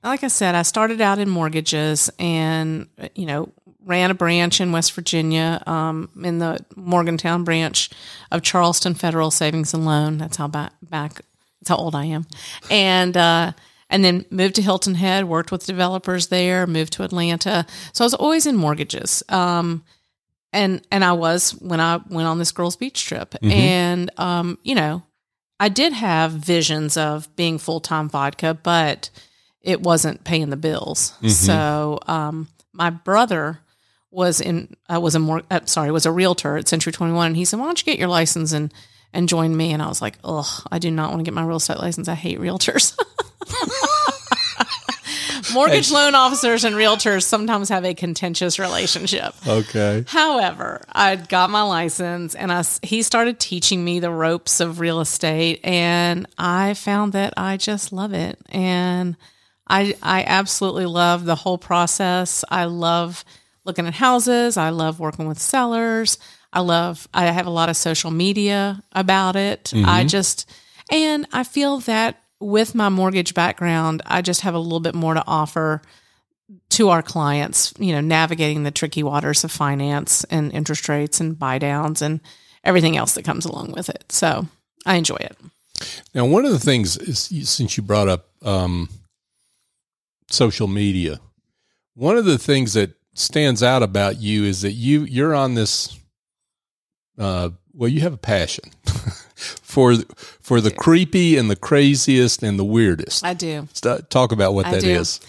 Like 0.05 0.23
I 0.23 0.29
said, 0.29 0.55
I 0.55 0.63
started 0.63 1.01
out 1.01 1.19
in 1.19 1.31
mortgages 1.31 2.11
and, 2.19 2.87
you 3.15 3.25
know, 3.25 3.51
ran 3.87 4.11
a 4.11 4.15
branch 4.15 4.61
in 4.61 4.71
West 4.71 4.93
Virginia 4.93 5.63
um, 5.67 6.11
in 6.23 6.39
the 6.39 6.63
Morgantown 6.77 7.43
branch 7.43 7.89
of 8.31 8.43
Charleston 8.43 8.93
Federal 8.93 9.31
Savings 9.31 9.73
and 9.73 9.87
Loan. 9.87 10.19
That's 10.19 10.37
how 10.37 10.47
back, 10.47 10.75
back 10.83 11.23
that's 11.61 11.71
how 11.71 11.77
old 11.77 11.95
I 11.95 12.05
am. 12.05 12.27
And, 12.71 13.17
uh, 13.17 13.53
and 13.89 14.05
then 14.05 14.27
moved 14.29 14.57
to 14.57 14.63
Hilton 14.63 14.97
Head, 14.97 15.25
worked 15.25 15.51
with 15.51 15.65
developers 15.65 16.27
there, 16.27 16.67
moved 16.67 16.93
to 16.95 17.05
Atlanta. 17.05 17.65
So 17.95 18.05
I 18.05 18.07
was 18.07 18.15
always 18.15 18.45
in 18.45 18.57
mortgages. 18.57 19.23
Um, 19.31 19.85
and 20.53 20.87
and 20.91 21.03
I 21.03 21.13
was 21.13 21.53
when 21.63 21.81
I 21.81 21.99
went 22.11 22.29
on 22.29 22.39
this 22.39 22.53
girls' 22.53 22.77
beach 22.77 23.07
trip, 23.07 23.35
and 23.43 24.11
um, 24.19 24.59
you 24.63 24.75
know, 24.75 25.03
I 25.63 25.69
did 25.69 25.93
have 25.93 26.33
visions 26.33 26.97
of 26.97 27.35
being 27.37 27.57
full 27.57 27.79
time 27.79 28.09
vodka, 28.09 28.59
but 28.61 29.11
it 29.61 29.81
wasn't 29.81 30.25
paying 30.25 30.51
the 30.51 30.57
bills. 30.57 31.15
So 31.29 32.01
um, 32.09 32.49
my 32.73 32.91
brother 32.91 33.61
was 34.11 34.41
in 34.41 34.75
uh, 34.93 34.99
was 35.01 35.15
a 35.15 35.21
more 35.21 35.43
uh, 35.53 35.61
sorry 35.67 35.93
was 35.93 36.05
a 36.05 36.11
realtor 36.11 36.57
at 36.57 36.67
Century 36.67 36.93
Twenty 36.93 37.13
One, 37.13 37.29
and 37.29 37.37
he 37.37 37.45
said, 37.45 37.61
"Why 37.61 37.67
don't 37.67 37.81
you 37.81 37.85
get 37.85 38.01
your 38.01 38.09
license 38.09 38.51
and 38.51 38.75
and 39.13 39.29
join 39.29 39.57
me?" 39.57 39.73
And 39.73 39.81
I 39.81 39.87
was 39.87 40.03
like, 40.03 40.19
"Ugh, 40.25 40.67
I 40.73 40.81
do 40.81 40.91
not 40.91 41.11
want 41.11 41.21
to 41.21 41.25
get 41.25 41.33
my 41.33 41.45
real 41.45 41.59
estate 41.59 41.79
license. 41.79 42.09
I 42.09 42.15
hate 42.15 42.41
realtors." 42.41 42.99
Mortgage 45.53 45.91
loan 45.91 46.15
officers 46.15 46.65
and 46.65 46.75
realtors 46.75 47.25
sometimes 47.25 47.69
have 47.69 47.85
a 47.85 47.95
contentious 47.95 48.59
relationship. 48.59 49.35
Okay. 49.47 50.05
However, 50.09 50.83
I 50.91 51.17
got 51.17 51.51
my 51.51 51.63
license 51.63 52.35
and 52.35 52.53
I, 52.53 52.65
he 52.83 53.03
started 53.03 53.39
teaching 53.39 53.85
me 53.85 54.01
the 54.01 54.11
ropes 54.11 54.61
of 54.61 54.81
real 54.81 55.01
estate 55.01 55.61
and 55.65 56.27
I 56.39 56.75
found 56.75 57.13
that 57.13 57.35
I 57.37 57.57
just 57.57 57.93
love 57.93 58.13
it. 58.13 58.39
And 58.49 59.17
I, 59.67 59.95
I 60.03 60.25
absolutely 60.25 60.87
love 60.87 61.25
the 61.25 61.37
whole 61.37 61.59
process. 61.59 62.45
I 62.51 62.65
love 62.65 63.25
looking 63.65 63.87
at 63.87 63.95
houses. 63.95 64.57
I 64.57 64.71
love 64.71 65.01
working 65.01 65.29
with 65.29 65.39
sellers. 65.39 66.19
I 66.53 66.61
love, 66.61 67.09
I 67.15 67.27
have 67.27 67.47
a 67.47 67.51
lot 67.51 67.69
of 67.69 67.77
social 67.77 68.11
media 68.11 68.83
about 68.93 69.37
it. 69.37 69.73
I 69.75 69.77
mm-hmm. 69.77 70.09
just, 70.09 70.51
and 70.91 71.27
I 71.33 71.45
feel 71.45 71.79
that 71.81 72.22
with 72.43 72.75
my 72.75 72.89
mortgage 72.89 73.35
background, 73.35 74.03
I 74.07 74.23
just 74.23 74.43
have 74.43 74.55
a 74.55 74.59
little 74.59 74.81
bit 74.81 74.95
more 74.95 75.15
to 75.15 75.25
offer 75.27 75.83
to 76.71 76.89
our 76.91 77.03
clients, 77.03 77.73
you 77.79 77.93
know, 77.93 78.01
navigating 78.01 78.65
the 78.65 78.71
tricky 78.71 79.03
waters 79.03 79.45
of 79.45 79.51
finance 79.51 80.25
and 80.25 80.53
interest 80.53 80.89
rates 80.89 81.21
and 81.21 81.39
buy 81.39 81.59
downs 81.59 82.03
and 82.03 82.21
everything 82.65 82.97
else 82.97 83.15
that 83.15 83.25
comes 83.25 83.45
along 83.45 83.73
with 83.73 83.89
it. 83.89 84.05
So 84.11 84.47
I 84.85 84.97
enjoy 84.97 85.17
it. 85.17 85.37
Now, 86.15 86.27
one 86.27 86.45
of 86.45 86.53
the 86.53 86.59
things 86.59 86.97
is 86.97 87.31
since 87.49 87.77
you 87.77 87.83
brought 87.83 88.09
up 88.09 88.29
um, 88.43 88.89
social 90.31 90.69
media, 90.69 91.21
one 91.95 92.17
of 92.17 92.25
the 92.25 92.39
things 92.39 92.75
that 92.75 92.93
stands 93.15 93.63
out 93.63 93.83
about 93.83 94.21
you 94.21 94.45
is 94.45 94.63
that 94.63 94.73
you 94.73 95.03
you're 95.03 95.35
on 95.35 95.55
this. 95.55 95.99
Uh, 97.19 97.51
well, 97.75 97.89
you 97.89 98.01
have 98.01 98.15
a 98.15 98.19
passion 98.19 98.65
for 99.73 99.97
for 100.41 100.61
the 100.61 100.71
creepy 100.71 101.37
and 101.39 101.51
the 101.51 101.57
craziest 101.57 102.43
and 102.43 102.59
the 102.59 102.65
weirdest. 102.65 103.25
I 103.25 103.33
do. 103.35 103.67
St- 103.73 104.09
Talk 104.11 104.31
about 104.31 104.53
what 104.53 104.67
I 104.67 104.73
that 104.73 104.83
do. 104.83 104.91
is. 104.91 105.21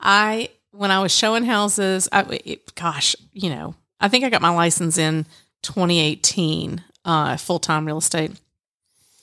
I 0.00 0.50
when 0.72 0.90
I 0.90 1.00
was 1.00 1.14
showing 1.14 1.44
houses, 1.44 2.08
I, 2.10 2.40
it, 2.44 2.74
gosh, 2.74 3.14
you 3.32 3.50
know, 3.50 3.74
I 4.00 4.08
think 4.08 4.24
I 4.24 4.30
got 4.30 4.42
my 4.42 4.50
license 4.50 4.98
in 4.98 5.24
2018, 5.62 6.82
uh, 7.04 7.36
full 7.36 7.60
time 7.60 7.86
real 7.86 7.98
estate. 7.98 8.32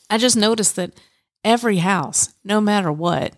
I 0.09 0.17
just 0.17 0.37
noticed 0.37 0.75
that 0.77 0.93
every 1.43 1.77
house, 1.77 2.29
no 2.43 2.61
matter 2.61 2.91
what, 2.91 3.33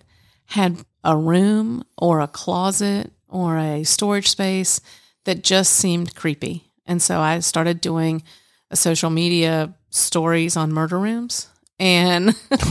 had 0.45 0.77
a 1.03 1.17
room 1.17 1.83
or 1.97 2.19
a 2.19 2.27
closet 2.27 3.11
or 3.27 3.57
a 3.57 3.83
storage 3.83 4.29
space 4.29 4.79
that 5.23 5.43
just 5.43 5.73
seemed 5.73 6.15
creepy, 6.15 6.71
and 6.85 7.01
so 7.01 7.19
I 7.19 7.39
started 7.39 7.81
doing 7.81 8.21
a 8.69 8.75
social 8.75 9.09
media 9.09 9.73
stories 9.91 10.57
on 10.57 10.73
murder 10.73 10.97
rooms 10.97 11.47
And 11.79 12.33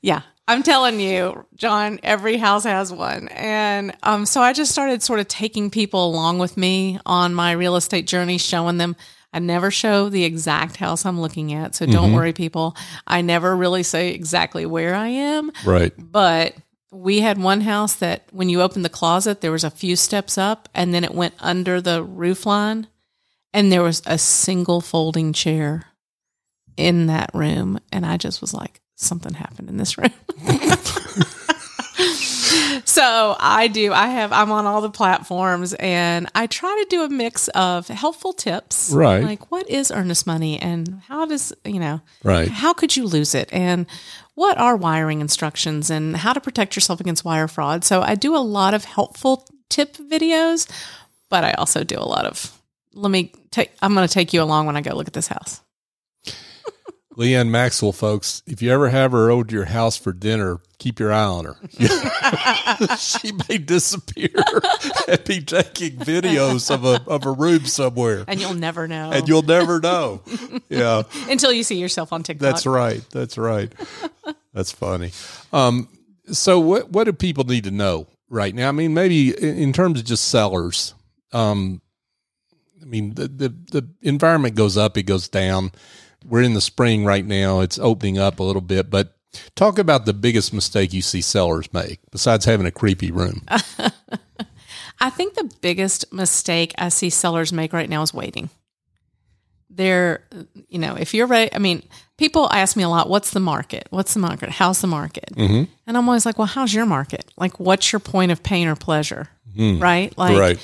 yeah, 0.00 0.22
I'm 0.46 0.62
telling 0.62 1.00
you, 1.00 1.46
John, 1.56 1.98
every 2.02 2.36
house 2.36 2.64
has 2.64 2.92
one. 2.92 3.28
And 3.28 3.94
um, 4.02 4.26
so 4.26 4.40
I 4.40 4.52
just 4.52 4.72
started 4.72 5.02
sort 5.02 5.20
of 5.20 5.28
taking 5.28 5.70
people 5.70 6.06
along 6.06 6.38
with 6.38 6.56
me 6.56 6.98
on 7.04 7.34
my 7.34 7.52
real 7.52 7.76
estate 7.76 8.06
journey, 8.06 8.38
showing 8.38 8.78
them. 8.78 8.96
I 9.30 9.40
never 9.40 9.70
show 9.70 10.08
the 10.08 10.24
exact 10.24 10.78
house 10.78 11.04
I'm 11.04 11.20
looking 11.20 11.52
at. 11.52 11.74
So 11.74 11.84
don't 11.84 12.14
worry, 12.14 12.32
people. 12.32 12.74
I 13.06 13.20
never 13.20 13.54
really 13.54 13.82
say 13.82 14.14
exactly 14.14 14.64
where 14.64 14.94
I 14.94 15.08
am. 15.08 15.52
Right. 15.66 15.92
But 15.98 16.54
we 16.90 17.20
had 17.20 17.36
one 17.36 17.60
house 17.60 17.94
that 17.96 18.22
when 18.32 18.48
you 18.48 18.62
opened 18.62 18.86
the 18.86 18.90
closet, 18.90 19.42
there 19.42 19.52
was 19.52 19.64
a 19.64 19.70
few 19.70 19.96
steps 19.96 20.38
up 20.38 20.70
and 20.74 20.94
then 20.94 21.04
it 21.04 21.12
went 21.14 21.34
under 21.40 21.82
the 21.82 22.02
roof 22.02 22.46
line 22.46 22.86
and 23.52 23.72
there 23.72 23.82
was 23.82 24.02
a 24.06 24.18
single 24.18 24.80
folding 24.80 25.32
chair 25.32 25.84
in 26.76 27.06
that 27.06 27.30
room. 27.34 27.78
And 27.92 28.06
I 28.06 28.16
just 28.16 28.40
was 28.40 28.54
like, 28.54 28.80
something 28.96 29.34
happened 29.34 29.68
in 29.68 29.76
this 29.76 29.98
room. 29.98 30.12
so 32.84 33.36
I 33.38 33.68
do, 33.72 33.92
I 33.92 34.08
have, 34.08 34.32
I'm 34.32 34.50
on 34.52 34.66
all 34.66 34.80
the 34.80 34.90
platforms 34.90 35.74
and 35.74 36.28
I 36.34 36.46
try 36.46 36.82
to 36.84 36.88
do 36.88 37.02
a 37.02 37.08
mix 37.08 37.48
of 37.48 37.88
helpful 37.88 38.32
tips. 38.32 38.90
Right. 38.92 39.22
Like 39.22 39.50
what 39.50 39.68
is 39.68 39.90
earnest 39.90 40.26
money 40.26 40.60
and 40.60 41.02
how 41.08 41.26
does, 41.26 41.52
you 41.64 41.80
know, 41.80 42.00
Right. 42.22 42.48
how 42.48 42.72
could 42.72 42.96
you 42.96 43.06
lose 43.06 43.34
it 43.34 43.48
and 43.52 43.86
what 44.34 44.58
are 44.58 44.76
wiring 44.76 45.20
instructions 45.20 45.90
and 45.90 46.16
how 46.16 46.32
to 46.32 46.40
protect 46.40 46.76
yourself 46.76 47.00
against 47.00 47.24
wire 47.24 47.48
fraud 47.48 47.82
so 47.82 48.02
i 48.02 48.14
do 48.14 48.36
a 48.36 48.38
lot 48.38 48.72
of 48.72 48.84
helpful 48.84 49.44
tip 49.68 49.96
videos 49.96 50.70
but 51.28 51.42
i 51.42 51.50
also 51.54 51.82
do 51.82 51.96
a 51.98 52.06
lot 52.06 52.24
of 52.24 52.56
let 52.94 53.10
me 53.10 53.32
take 53.50 53.72
i'm 53.82 53.94
going 53.94 54.06
to 54.06 54.12
take 54.12 54.32
you 54.32 54.42
along 54.42 54.66
when 54.66 54.76
i 54.76 54.80
go 54.80 54.94
look 54.94 55.06
at 55.08 55.14
this 55.14 55.28
house 55.28 55.60
Leanne 57.18 57.48
Maxwell, 57.48 57.90
folks, 57.90 58.44
if 58.46 58.62
you 58.62 58.70
ever 58.70 58.90
have 58.90 59.10
her 59.10 59.28
over 59.28 59.42
to 59.42 59.52
your 59.52 59.64
house 59.64 59.96
for 59.96 60.12
dinner, 60.12 60.60
keep 60.78 61.00
your 61.00 61.12
eye 61.12 61.24
on 61.24 61.46
her. 61.46 61.56
she 62.96 63.32
may 63.48 63.58
disappear 63.58 64.30
and 65.08 65.24
be 65.24 65.40
taking 65.40 65.96
videos 65.96 66.72
of 66.72 66.84
a 66.84 67.02
of 67.10 67.26
a 67.26 67.32
room 67.32 67.64
somewhere, 67.66 68.24
and 68.28 68.40
you'll 68.40 68.54
never 68.54 68.86
know 68.86 69.10
and 69.10 69.26
you'll 69.26 69.42
never 69.42 69.80
know. 69.80 70.22
Yeah, 70.68 71.02
until 71.28 71.52
you 71.52 71.64
see 71.64 71.80
yourself 71.80 72.12
on 72.12 72.22
tiktok 72.22 72.52
that's 72.52 72.66
right. 72.66 73.02
That's 73.10 73.36
right. 73.36 73.72
That's 74.54 74.70
funny. 74.70 75.10
Um, 75.52 75.88
so 76.30 76.60
what 76.60 76.90
what 76.90 77.04
do 77.04 77.12
people 77.12 77.42
need 77.42 77.64
to 77.64 77.72
know 77.72 78.06
right 78.28 78.54
now? 78.54 78.68
I 78.68 78.72
mean, 78.72 78.94
maybe 78.94 79.30
in 79.30 79.56
in 79.56 79.72
terms 79.72 79.98
of 79.98 80.06
just 80.06 80.28
sellers. 80.28 80.94
Um, 81.32 81.82
I 82.80 82.84
mean, 82.84 83.14
the, 83.14 83.28
the 83.28 83.48
the 83.70 83.88
environment 84.02 84.54
goes 84.54 84.76
up, 84.76 84.96
it 84.96 85.04
goes 85.04 85.28
down. 85.28 85.72
We're 86.24 86.42
in 86.42 86.54
the 86.54 86.60
spring 86.60 87.04
right 87.04 87.24
now; 87.24 87.60
it's 87.60 87.78
opening 87.78 88.18
up 88.18 88.38
a 88.38 88.42
little 88.42 88.62
bit. 88.62 88.90
But 88.90 89.16
talk 89.54 89.78
about 89.78 90.06
the 90.06 90.14
biggest 90.14 90.52
mistake 90.52 90.92
you 90.92 91.02
see 91.02 91.20
sellers 91.20 91.72
make, 91.72 92.00
besides 92.10 92.44
having 92.44 92.66
a 92.66 92.70
creepy 92.70 93.10
room. 93.10 93.42
I 95.00 95.10
think 95.10 95.34
the 95.34 95.50
biggest 95.60 96.12
mistake 96.12 96.74
I 96.76 96.88
see 96.88 97.10
sellers 97.10 97.52
make 97.52 97.72
right 97.72 97.88
now 97.88 98.02
is 98.02 98.12
waiting. 98.12 98.50
They're, 99.70 100.24
you 100.68 100.78
know, 100.78 100.96
if 100.96 101.14
you're 101.14 101.28
ready, 101.28 101.54
I 101.54 101.58
mean, 101.58 101.84
people 102.16 102.48
ask 102.52 102.76
me 102.76 102.82
a 102.82 102.88
lot, 102.88 103.08
what's 103.08 103.30
the 103.30 103.38
market? 103.38 103.86
What's 103.90 104.14
the 104.14 104.20
market? 104.20 104.48
How's 104.48 104.80
the 104.80 104.88
market? 104.88 105.30
Mm-hmm. 105.34 105.70
And 105.86 105.96
I'm 105.96 106.08
always 106.08 106.26
like, 106.26 106.36
well, 106.36 106.48
how's 106.48 106.74
your 106.74 106.86
market? 106.86 107.30
Like, 107.36 107.60
what's 107.60 107.92
your 107.92 108.00
point 108.00 108.32
of 108.32 108.42
pain 108.42 108.66
or 108.66 108.74
pleasure? 108.74 109.28
Hmm. 109.54 109.78
Right? 109.78 110.16
Like, 110.18 110.36
right. 110.36 110.58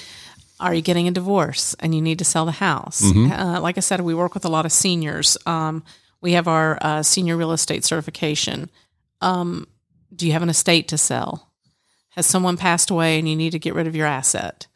Are 0.65 0.75
you 0.75 0.81
getting 0.81 1.07
a 1.07 1.13
divorce 1.13 1.75
and 1.79 1.95
you 1.95 2.01
need 2.01 2.19
to 2.19 2.25
sell 2.25 2.47
the 2.47 2.53
house? 2.53 3.03
Uh, 3.31 3.61
like 3.61 3.77
I 3.77 3.81
said, 3.81 4.01
we 4.01 4.15
work 4.15 4.33
with 4.33 4.47
a 4.47 4.49
lot 4.49 4.65
of 4.65 4.73
seniors. 4.73 5.37
Um, 5.45 5.85
we 6.23 6.33
have 6.33 6.49
our 6.49 6.79
uh, 6.81 7.03
senior 7.03 7.37
real 7.37 7.53
estate 7.53 7.85
certification. 7.85 8.71
Um, 9.21 9.69
do 10.15 10.27
you 10.27 10.33
have 10.33 10.43
an 10.43 10.49
estate 10.49 10.89
to 10.89 10.99
sell? 10.99 11.51
Has 12.11 12.25
someone 12.25 12.57
passed 12.57 12.91
away 12.91 13.19
and 13.19 13.29
you 13.29 13.37
need 13.37 13.51
to 13.51 13.59
get 13.59 13.75
rid 13.75 13.87
of 13.87 13.95
your 13.95 14.07
asset? 14.07 14.67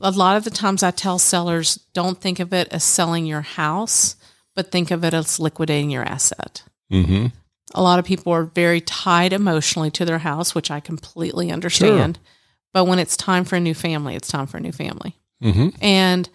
A 0.00 0.10
lot 0.10 0.36
of 0.36 0.44
the 0.44 0.50
times 0.50 0.82
I 0.82 0.90
tell 0.90 1.18
sellers 1.18 1.76
don't 1.92 2.20
think 2.20 2.40
of 2.40 2.52
it 2.52 2.68
as 2.72 2.82
selling 2.82 3.24
your 3.24 3.42
house, 3.42 4.16
but 4.56 4.72
think 4.72 4.90
of 4.90 5.04
it 5.04 5.14
as 5.14 5.38
liquidating 5.38 5.90
your 5.90 6.04
asset. 6.04 6.64
Mm-hmm. 6.90 7.26
A 7.74 7.82
lot 7.82 7.98
of 8.00 8.04
people 8.04 8.32
are 8.32 8.44
very 8.44 8.80
tied 8.80 9.32
emotionally 9.32 9.90
to 9.92 10.04
their 10.04 10.18
house, 10.18 10.54
which 10.54 10.70
I 10.70 10.80
completely 10.80 11.52
understand. 11.52 12.18
But 12.72 12.86
when 12.86 12.98
it's 12.98 13.16
time 13.16 13.44
for 13.44 13.56
a 13.56 13.60
new 13.60 13.74
family, 13.74 14.16
it's 14.16 14.28
time 14.28 14.46
for 14.46 14.56
a 14.56 14.60
new 14.60 14.72
family. 14.72 15.16
Mm-hmm. 15.42 15.68
And 15.80 16.28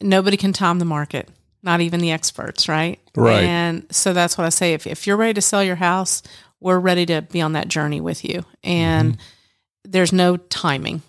nobody 0.00 0.36
can 0.36 0.52
time 0.52 0.78
the 0.78 0.84
market, 0.84 1.28
not 1.62 1.80
even 1.80 2.00
the 2.00 2.12
experts, 2.12 2.68
right? 2.68 3.00
Right. 3.16 3.44
And 3.44 3.86
so 3.90 4.12
that's 4.12 4.36
what 4.36 4.46
I 4.46 4.50
say. 4.50 4.74
If, 4.74 4.86
if 4.86 5.06
you're 5.06 5.16
ready 5.16 5.34
to 5.34 5.42
sell 5.42 5.64
your 5.64 5.76
house, 5.76 6.22
we're 6.60 6.78
ready 6.78 7.06
to 7.06 7.22
be 7.22 7.40
on 7.40 7.52
that 7.52 7.68
journey 7.68 8.00
with 8.00 8.24
you. 8.24 8.44
And 8.62 9.18
there's 9.84 10.12
no 10.12 10.36
timing. 10.36 11.02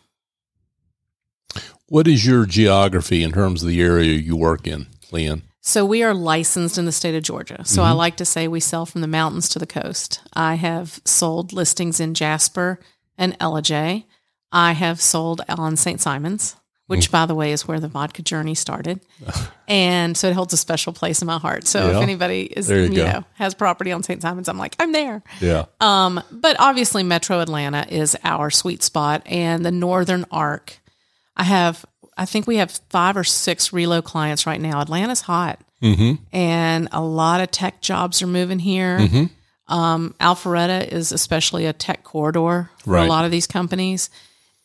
What 1.87 2.07
is 2.07 2.25
your 2.25 2.45
geography 2.45 3.23
in 3.23 3.31
terms 3.31 3.63
of 3.63 3.69
the 3.69 3.81
area 3.81 4.13
you 4.13 4.35
work 4.35 4.67
in, 4.67 4.87
Leanne? 5.11 5.43
So 5.61 5.85
we 5.85 6.03
are 6.03 6.13
licensed 6.13 6.77
in 6.77 6.85
the 6.85 6.91
state 6.91 7.15
of 7.15 7.23
Georgia. 7.23 7.65
So 7.65 7.83
I 7.83 7.91
like 7.91 8.15
to 8.17 8.25
say 8.25 8.47
we 8.47 8.61
sell 8.61 8.85
from 8.85 9.01
the 9.01 9.07
mountains 9.07 9.49
to 9.49 9.59
the 9.59 9.67
coast. 9.67 10.21
I 10.33 10.55
have 10.55 11.01
sold 11.03 11.51
listings 11.51 11.99
in 11.99 12.13
Jasper 12.13 12.79
and 13.17 13.37
Ellijay. 13.39 14.05
I 14.51 14.71
have 14.73 15.01
sold 15.01 15.41
on 15.49 15.75
St. 15.75 15.99
Simon's, 15.99 16.55
which 16.87 17.11
by 17.11 17.25
the 17.25 17.35
way 17.35 17.51
is 17.51 17.67
where 17.67 17.79
the 17.79 17.87
vodka 17.87 18.21
journey 18.21 18.55
started. 18.55 18.99
and 19.67 20.17
so 20.17 20.27
it 20.29 20.33
holds 20.33 20.53
a 20.53 20.57
special 20.57 20.93
place 20.93 21.21
in 21.21 21.25
my 21.27 21.37
heart. 21.37 21.67
So 21.67 21.85
Yeah. 21.89 21.97
if 21.97 22.01
anybody 22.03 22.43
is 22.43 22.67
There 22.67 22.79
you 22.85 22.91
you, 22.91 23.03
know 23.03 23.23
has 23.35 23.53
property 23.53 23.91
on 23.91 24.03
St. 24.03 24.21
Simon's, 24.21 24.47
I'm 24.49 24.57
like, 24.57 24.75
I'm 24.79 24.91
there. 24.93 25.21
Yeah. 25.41 25.65
Um, 25.81 26.21
but 26.31 26.55
obviously, 26.59 27.03
Metro 27.03 27.39
Atlanta 27.39 27.85
is 27.89 28.17
our 28.23 28.49
sweet 28.49 28.83
spot, 28.83 29.21
and 29.25 29.63
the 29.65 29.71
Northern 29.71 30.25
Arc. 30.31 30.79
I 31.35 31.43
have, 31.43 31.85
I 32.17 32.25
think 32.25 32.47
we 32.47 32.57
have 32.57 32.71
five 32.89 33.15
or 33.17 33.23
six 33.23 33.69
relo 33.69 34.03
clients 34.03 34.47
right 34.47 34.59
now. 34.59 34.81
Atlanta's 34.81 35.21
hot, 35.21 35.59
Mm-hmm. 35.83 36.23
and 36.35 36.87
a 36.91 37.01
lot 37.03 37.39
of 37.41 37.51
tech 37.51 37.81
jobs 37.81 38.23
are 38.23 38.27
moving 38.27 38.57
here. 38.57 39.29
Um, 39.67 40.15
Alpharetta 40.19 40.87
is 40.87 41.11
especially 41.11 41.65
a 41.65 41.73
tech 41.73 42.03
corridor 42.03 42.69
for 42.83 42.91
Right. 42.91 43.05
a 43.05 43.09
lot 43.09 43.25
of 43.25 43.31
these 43.31 43.45
companies, 43.47 44.09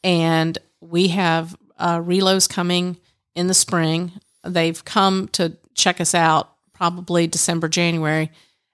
and 0.05 0.57
we 0.81 1.09
have 1.09 1.55
uh, 1.83 1.99
relos 1.99 2.49
coming 2.49 2.97
in 3.35 3.49
the 3.49 3.55
spring. 3.55 4.13
They've 4.45 4.83
come 4.85 5.29
to 5.33 5.57
check 5.75 6.01
us 6.01 6.15
out 6.15 6.51
probably 6.73 7.27
December, 7.27 7.69
January, 7.69 8.31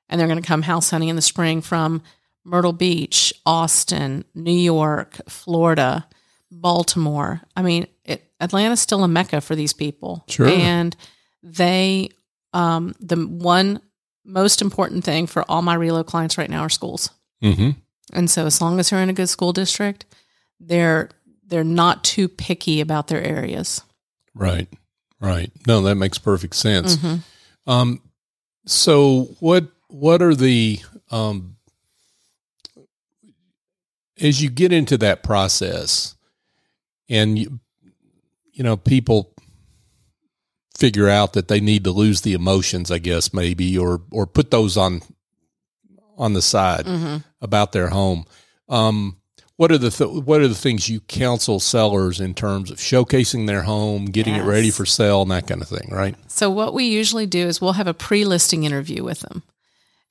and 0.09 0.21
they're 0.21 0.29
going 0.29 0.41
to 0.41 0.47
come 0.47 0.63
house 0.63 0.91
hunting 0.91 1.09
in 1.09 1.17
the 1.17 1.23
spring 1.23 1.63
from 1.63 2.03
Myrtle 2.45 2.73
Beach, 2.73 3.33
Austin, 3.47 4.25
New 4.35 4.53
York, 4.53 5.21
Florida, 5.29 6.07
Baltimore. 6.51 7.41
I 7.57 7.63
mean, 7.63 7.87
it, 8.05 8.31
Atlanta's 8.41 8.81
still 8.81 9.05
a 9.05 9.09
mecca 9.09 9.41
for 9.41 9.57
these 9.57 9.73
people. 9.73 10.25
Sure. 10.29 10.49
And 10.49 10.95
they, 11.43 12.11
um, 12.53 12.95
the 13.01 13.17
one 13.17 13.81
most 14.25 14.61
important 14.61 15.05
thing 15.05 15.27
for 15.27 15.45
all 15.51 15.63
my 15.63 15.77
relo 15.77 16.05
clients 16.05 16.37
right 16.37 16.51
now 16.51 16.63
are 16.63 16.69
schools. 16.69 17.11
Mm-hmm. 17.43 17.71
And 18.13 18.31
so 18.31 18.47
as 18.47 18.61
long 18.61 18.79
as 18.79 18.91
they're 18.91 19.03
in 19.03 19.11
a 19.11 19.15
good 19.15 19.29
school 19.29 19.53
district, 19.53 20.05
they're 20.61 21.11
they're 21.49 21.65
not 21.65 22.05
too 22.05 22.29
picky 22.29 22.81
about 22.81 23.09
their 23.09 23.23
areas. 23.23 23.81
Right. 24.35 24.69
Right. 25.21 25.51
No, 25.67 25.81
that 25.83 25.97
makes 25.97 26.19
perfect 26.19 26.55
sense. 26.55 26.97
Mhm. 26.97 27.23
Um, 27.67 28.01
so 28.67 29.35
what 29.41 29.69
what 29.89 30.23
are 30.23 30.35
the 30.35 30.81
um, 31.11 31.57
as 34.21 34.43
you 34.43 34.51
get 34.51 34.73
into 34.73 34.97
that 34.99 35.23
process, 35.23 36.15
and 37.09 37.39
you, 37.39 37.61
you 38.53 38.63
know 38.65 38.77
people 38.77 39.33
figure 40.77 41.09
out 41.09 41.33
that 41.33 41.49
they 41.49 41.61
need 41.61 41.85
to 41.85 41.91
lose 41.91 42.21
the 42.21 42.35
emotions, 42.35 42.91
I 42.91 42.99
guess 42.99 43.33
maybe, 43.33 43.77
or 43.77 44.03
or 44.11 44.27
put 44.27 44.51
those 44.51 44.77
on 44.77 45.03
on 46.17 46.33
the 46.35 46.43
side 46.43 46.85
Mhm. 46.87 47.25
about 47.41 47.73
their 47.73 47.89
home. 47.89 48.25
Um, 48.69 49.17
what 49.59 49.73
are 49.73 49.79
the 49.79 49.91
th- 49.91 50.25
what 50.25 50.41
are 50.41 50.47
the 50.47 50.55
things 50.55 50.89
you 50.89 51.01
counsel 51.01 51.59
sellers 51.59 52.21
in 52.21 52.33
terms 52.33 52.71
of 52.71 52.79
showcasing 52.79 53.49
their 53.49 53.63
home, 53.63 54.07
getting 54.07 54.37
it 54.37 54.45
ready 54.45 54.71
for 54.71 54.87
sale, 54.87 55.23
and 55.23 55.33
that 55.33 55.49
kind 55.49 55.61
of 55.61 55.69
thing, 55.69 55.89
right? 55.91 56.15
So 56.31 56.49
what 56.49 56.75
we 56.75 56.85
usually 56.85 57.27
do 57.27 57.49
is 57.49 57.61
we'll 57.61 57.73
have 57.73 57.89
a 57.89 57.93
pre-listing 57.93 58.63
interview 58.63 59.03
with 59.03 59.19
them 59.19 59.43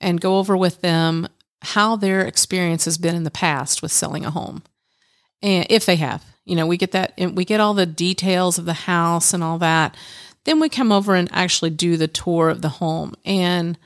and 0.02 0.20
go 0.20 0.38
over 0.38 0.58
with 0.58 0.82
them 0.82 1.30
how 1.62 1.96
their 1.96 2.26
experience 2.26 2.84
has 2.84 2.98
been 2.98 3.16
in 3.16 3.24
the 3.24 3.32
past 3.32 3.82
with 3.82 3.92
selling 3.92 4.26
a 4.26 4.32
home. 4.32 4.64
And 5.42 5.66
if 5.70 5.86
they 5.86 5.96
have, 5.96 6.26
you 6.44 6.58
know, 6.58 6.68
we 6.68 6.76
get 6.76 6.92
that 6.92 7.14
and 7.18 7.38
we 7.38 7.46
get 7.46 7.62
all 7.62 7.74
the 7.74 7.86
details 7.86 8.58
of 8.58 8.66
the 8.66 8.74
house 8.74 9.34
and 9.34 9.42
all 9.42 9.60
that. 9.60 9.96
Then 10.44 10.60
we 10.60 10.68
come 10.68 10.92
over 10.92 11.16
and 11.16 11.30
actually 11.32 11.70
do 11.70 11.96
the 11.96 12.10
tour 12.10 12.50
of 12.50 12.62
the 12.62 12.70
home. 12.70 13.16
And 13.24 13.78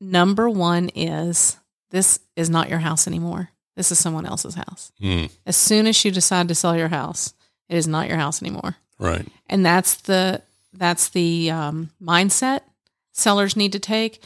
number 0.00 0.48
1 0.48 0.90
is 0.94 1.56
this 1.90 2.20
is 2.36 2.48
not 2.48 2.68
your 2.68 2.78
house 2.78 3.08
anymore. 3.08 3.50
This 3.76 3.92
is 3.92 3.98
someone 3.98 4.26
else's 4.26 4.54
house. 4.54 4.90
Mm, 5.00 5.30
As 5.44 5.56
soon 5.56 5.86
as 5.86 6.02
you 6.04 6.10
decide 6.10 6.48
to 6.48 6.54
sell 6.54 6.76
your 6.76 6.88
house, 6.88 7.34
it 7.68 7.76
is 7.76 7.86
not 7.86 8.08
your 8.08 8.16
house 8.16 8.42
anymore 8.42 8.76
right. 8.98 9.26
and 9.48 9.64
that's 9.64 9.96
the 10.02 10.40
that's 10.72 11.08
the 11.10 11.50
um, 11.50 11.90
mindset 12.02 12.60
sellers 13.12 13.56
need 13.56 13.72
to 13.72 13.78
take 13.78 14.20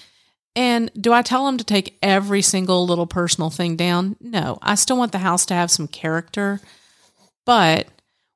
And 0.56 0.90
do 1.00 1.12
I 1.12 1.22
tell 1.22 1.46
them 1.46 1.58
to 1.58 1.64
take 1.64 1.96
every 2.02 2.42
single 2.42 2.84
little 2.86 3.06
personal 3.06 3.50
thing 3.50 3.76
down? 3.76 4.16
No. 4.20 4.58
I 4.62 4.74
still 4.74 4.96
want 4.98 5.12
the 5.12 5.18
house 5.18 5.46
to 5.46 5.54
have 5.54 5.70
some 5.70 5.86
character. 5.88 6.60
But 7.46 7.86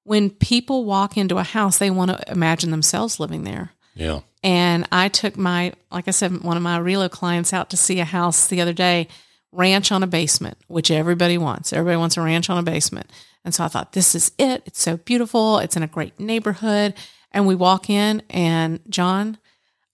when 0.05 0.31
people 0.31 0.85
walk 0.85 1.17
into 1.17 1.39
a 1.39 1.43
house, 1.43 1.79
they 1.79 1.91
want 1.91 2.11
to 2.13 2.31
imagine 2.31 2.71
themselves 2.71 3.19
living 3.21 3.43
there. 3.45 3.71
Yeah. 3.95 4.21
And 4.43 4.87
I 4.93 5.09
took 5.09 5.37
my, 5.37 5.73
like 5.91 6.07
I 6.07 6.13
said, 6.13 6.43
one 6.43 6.57
of 6.57 6.63
my 6.63 6.79
Relo 6.79 7.11
clients 7.11 7.53
out 7.53 7.71
to 7.71 7.77
see 7.77 7.99
a 8.01 8.05
house 8.05 8.47
the 8.47 8.61
other 8.61 8.73
day, 8.75 9.09
ranch 9.55 9.93
on 9.93 10.03
a 10.03 10.07
basement, 10.07 10.59
which 10.67 10.91
everybody 10.91 11.39
wants. 11.39 11.73
Everybody 11.73 11.97
wants 11.97 12.17
a 12.17 12.23
ranch 12.23 12.51
on 12.51 12.59
a 12.59 12.63
basement. 12.63 13.11
And 13.45 13.55
so 13.55 13.65
I 13.65 13.69
thought, 13.69 13.93
this 13.93 14.15
is 14.15 14.33
it. 14.39 14.63
It's 14.67 14.83
so 14.83 14.97
beautiful. 14.97 15.59
It's 15.59 15.77
in 15.77 15.83
a 15.83 15.89
great 15.89 16.19
neighborhood. 16.19 16.95
And 17.31 17.47
we 17.47 17.55
walk 17.55 17.91
in, 17.91 18.23
and 18.31 18.81
John, 18.89 19.39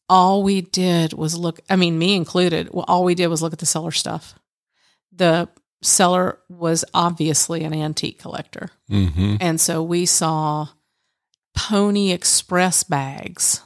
all 0.09 0.43
we 0.43 0.61
did 0.61 1.13
was 1.13 1.37
look, 1.37 1.61
I 1.71 1.77
mean, 1.77 1.99
me 1.99 2.15
included, 2.15 2.69
all 2.69 3.05
we 3.05 3.15
did 3.15 3.29
was 3.29 3.43
look 3.43 3.53
at 3.53 3.59
the 3.59 3.67
seller 3.67 3.93
stuff. 3.93 4.35
The 5.13 5.49
seller 5.83 6.39
was 6.49 6.85
obviously 6.93 7.65
an 7.65 7.75
antique 7.75 8.19
collector. 8.19 8.71
Mm-hmm. 8.91 9.37
And 9.41 9.61
so 9.61 9.83
we 9.83 10.05
saw 10.07 10.69
Pony 11.57 12.13
Express 12.13 12.85
bags. 12.85 13.63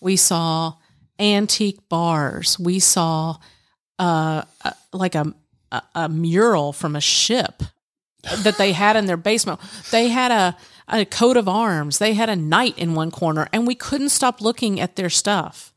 We 0.00 0.16
saw 0.16 0.74
antique 1.18 1.88
bars. 1.88 2.58
We 2.58 2.78
saw 2.78 3.38
uh, 3.98 4.42
like 4.92 5.14
a, 5.14 5.34
a, 5.72 5.82
a 5.94 6.08
mural 6.08 6.72
from 6.72 6.96
a 6.96 7.00
ship 7.00 7.62
that 8.42 8.58
they 8.58 8.72
had 8.72 8.96
in 8.96 9.06
their 9.06 9.16
basement. 9.16 9.60
They 9.90 10.08
had 10.08 10.30
a, 10.30 10.56
a 10.88 11.04
coat 11.04 11.36
of 11.36 11.48
arms. 11.48 11.98
They 11.98 12.14
had 12.14 12.28
a 12.28 12.36
knight 12.36 12.78
in 12.78 12.94
one 12.94 13.10
corner, 13.10 13.48
and 13.52 13.66
we 13.66 13.74
couldn't 13.74 14.10
stop 14.10 14.40
looking 14.40 14.80
at 14.80 14.96
their 14.96 15.10
stuff. 15.10 15.72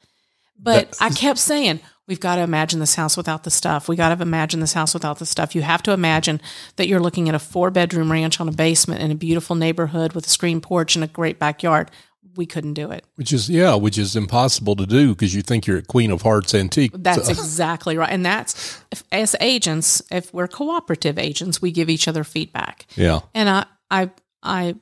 But 0.58 0.96
I 1.02 1.10
kept 1.10 1.40
saying, 1.40 1.80
we've 2.08 2.20
got 2.20 2.36
to 2.36 2.42
imagine 2.42 2.80
this 2.80 2.96
house 2.96 3.18
without 3.18 3.44
the 3.44 3.50
stuff. 3.50 3.88
We 3.88 3.96
got 3.96 4.16
to 4.16 4.22
imagine 4.22 4.60
this 4.60 4.74
house 4.74 4.94
without 4.94 5.18
the 5.18 5.26
stuff. 5.26 5.56
You 5.56 5.62
have 5.62 5.82
to 5.84 5.92
imagine 5.92 6.42
that 6.76 6.88
you're 6.88 7.00
looking 7.00 7.30
at 7.30 7.36
a 7.36 7.40
four 7.40 7.72
bedroom 7.72 8.12
ranch 8.12 8.40
on 8.40 8.48
a 8.48 8.52
basement 8.52 9.02
in 9.02 9.12
a 9.12 9.16
beautiful 9.16 9.56
neighborhood 9.56 10.14
with 10.14 10.28
a 10.28 10.30
screen 10.30 10.62
porch 10.62 10.96
and 10.96 11.04
a 11.04 11.08
great 11.08 11.40
backyard. 11.40 11.90
We 12.36 12.46
couldn't 12.46 12.74
do 12.76 12.92
it. 12.92 13.04
Which 13.16 13.34
is 13.34 13.50
yeah, 13.50 13.76
which 13.76 13.98
is 13.98 14.16
impossible 14.16 14.76
to 14.78 14.86
do 14.86 15.10
because 15.14 15.36
you 15.36 15.42
think 15.42 15.68
you're 15.68 15.78
at 15.78 15.88
Queen 15.88 16.12
of 16.12 16.22
Hearts 16.22 16.54
Antique. 16.56 16.92
That's 16.94 17.26
So- 17.26 17.32
exactly 17.32 17.98
right. 17.98 18.10
And 18.12 18.26
that's 18.26 18.82
if, 18.92 19.04
as 19.12 19.36
agents, 19.42 20.02
if 20.12 20.34
we're 20.34 20.48
cooperative 20.48 21.18
agents, 21.20 21.62
we 21.62 21.72
give 21.72 21.90
each 21.90 22.08
other 22.08 22.24
feedback. 22.24 22.86
yeah. 22.96 23.20
and 23.36 23.50
I 23.50 23.66
I 23.90 24.10
I 24.42 24.76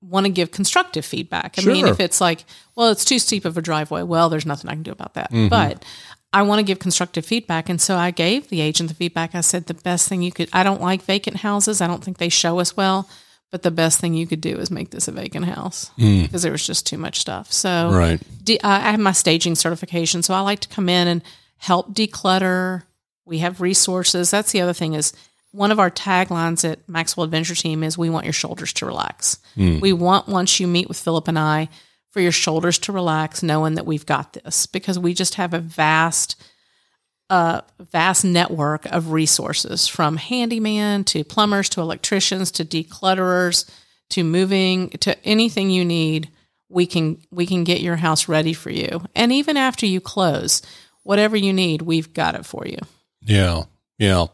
want 0.00 0.26
to 0.26 0.32
give 0.32 0.50
constructive 0.50 1.04
feedback. 1.04 1.54
I 1.58 1.62
mean, 1.62 1.86
if 1.86 1.98
it's 2.00 2.20
like, 2.20 2.44
well, 2.74 2.90
it's 2.90 3.04
too 3.04 3.18
steep 3.18 3.44
of 3.44 3.56
a 3.56 3.62
driveway, 3.62 4.02
well, 4.02 4.28
there's 4.28 4.44
nothing 4.44 4.68
I 4.70 4.74
can 4.74 4.82
do 4.82 4.92
about 4.92 5.14
that. 5.14 5.30
Mm-hmm. 5.30 5.48
But 5.48 5.84
I 6.32 6.42
want 6.42 6.58
to 6.58 6.62
give 6.64 6.78
constructive 6.78 7.24
feedback, 7.24 7.68
and 7.68 7.80
so 7.80 7.96
I 7.96 8.10
gave 8.10 8.48
the 8.48 8.60
agent 8.60 8.88
the 8.88 8.94
feedback. 8.94 9.34
I 9.34 9.40
said 9.40 9.66
the 9.66 9.74
best 9.74 10.08
thing 10.08 10.20
you 10.20 10.32
could. 10.32 10.48
I 10.52 10.62
don't 10.62 10.80
like 10.80 11.02
vacant 11.02 11.36
houses. 11.38 11.80
I 11.80 11.86
don't 11.86 12.02
think 12.04 12.18
they 12.18 12.28
show 12.28 12.58
us 12.58 12.76
well. 12.76 13.08
But 13.54 13.62
the 13.62 13.70
best 13.70 14.00
thing 14.00 14.14
you 14.14 14.26
could 14.26 14.40
do 14.40 14.58
is 14.58 14.68
make 14.68 14.90
this 14.90 15.06
a 15.06 15.12
vacant 15.12 15.46
house 15.46 15.92
because 15.96 16.42
there 16.42 16.50
was 16.50 16.66
just 16.66 16.86
too 16.86 16.98
much 16.98 17.20
stuff. 17.20 17.52
So 17.52 17.68
Mm. 17.68 17.96
Right. 17.96 18.20
de- 18.44 18.60
I 18.64 18.90
have 18.90 18.98
my 18.98 19.12
staging 19.12 19.54
certification, 19.54 20.24
so 20.24 20.34
I 20.34 20.40
like 20.40 20.58
to 20.58 20.68
come 20.68 20.88
in 20.88 21.06
and 21.06 21.22
help 21.58 21.94
declutter. 21.94 22.82
We 23.24 23.38
have 23.38 23.60
resources. 23.60 24.32
That's 24.32 24.50
the 24.50 24.60
other 24.60 24.72
thing 24.72 24.94
is 24.94 25.12
one 25.52 25.70
of 25.70 25.78
our 25.78 25.88
taglines 25.88 26.68
at 26.68 26.80
Maxwell 26.88 27.22
Adventure 27.22 27.54
Team 27.54 27.84
is 27.84 27.96
we 27.96 28.10
want 28.10 28.26
your 28.26 28.32
shoulders 28.32 28.72
to 28.72 28.86
relax. 28.86 29.38
We 29.56 29.92
want 29.92 30.26
once 30.26 30.58
you 30.58 30.66
meet 30.66 30.88
with 30.88 30.98
Philip 30.98 31.28
and 31.28 31.38
I 31.38 31.68
for 32.10 32.18
your 32.20 32.32
shoulders 32.32 32.76
to 32.80 32.90
relax, 32.92 33.40
knowing 33.40 33.76
that 33.76 33.86
we've 33.86 34.04
got 34.04 34.32
this 34.32 34.66
because 34.66 34.98
we 34.98 35.14
just 35.14 35.36
have 35.36 35.54
a 35.54 35.60
vast 35.60 36.34
a 37.30 37.62
vast 37.90 38.24
network 38.24 38.84
of 38.86 39.10
resources 39.12 39.86
from 39.88 40.16
handyman 40.16 41.04
to 41.04 41.24
plumbers 41.24 41.68
to 41.70 41.80
electricians 41.80 42.50
to 42.50 42.64
declutterers 42.64 43.68
to 44.10 44.22
moving 44.22 44.90
to 44.90 45.16
anything 45.24 45.70
you 45.70 45.84
need 45.84 46.28
we 46.68 46.86
can 46.86 47.18
we 47.30 47.46
can 47.46 47.64
get 47.64 47.80
your 47.80 47.96
house 47.96 48.28
ready 48.28 48.52
for 48.52 48.70
you 48.70 49.02
and 49.14 49.32
even 49.32 49.56
after 49.56 49.86
you 49.86 50.00
close 50.00 50.60
whatever 51.02 51.36
you 51.36 51.52
need 51.52 51.82
we've 51.82 52.12
got 52.12 52.34
it 52.34 52.44
for 52.44 52.66
you 52.66 52.78
Yeah. 53.22 53.62
Yeah. 53.98 54.26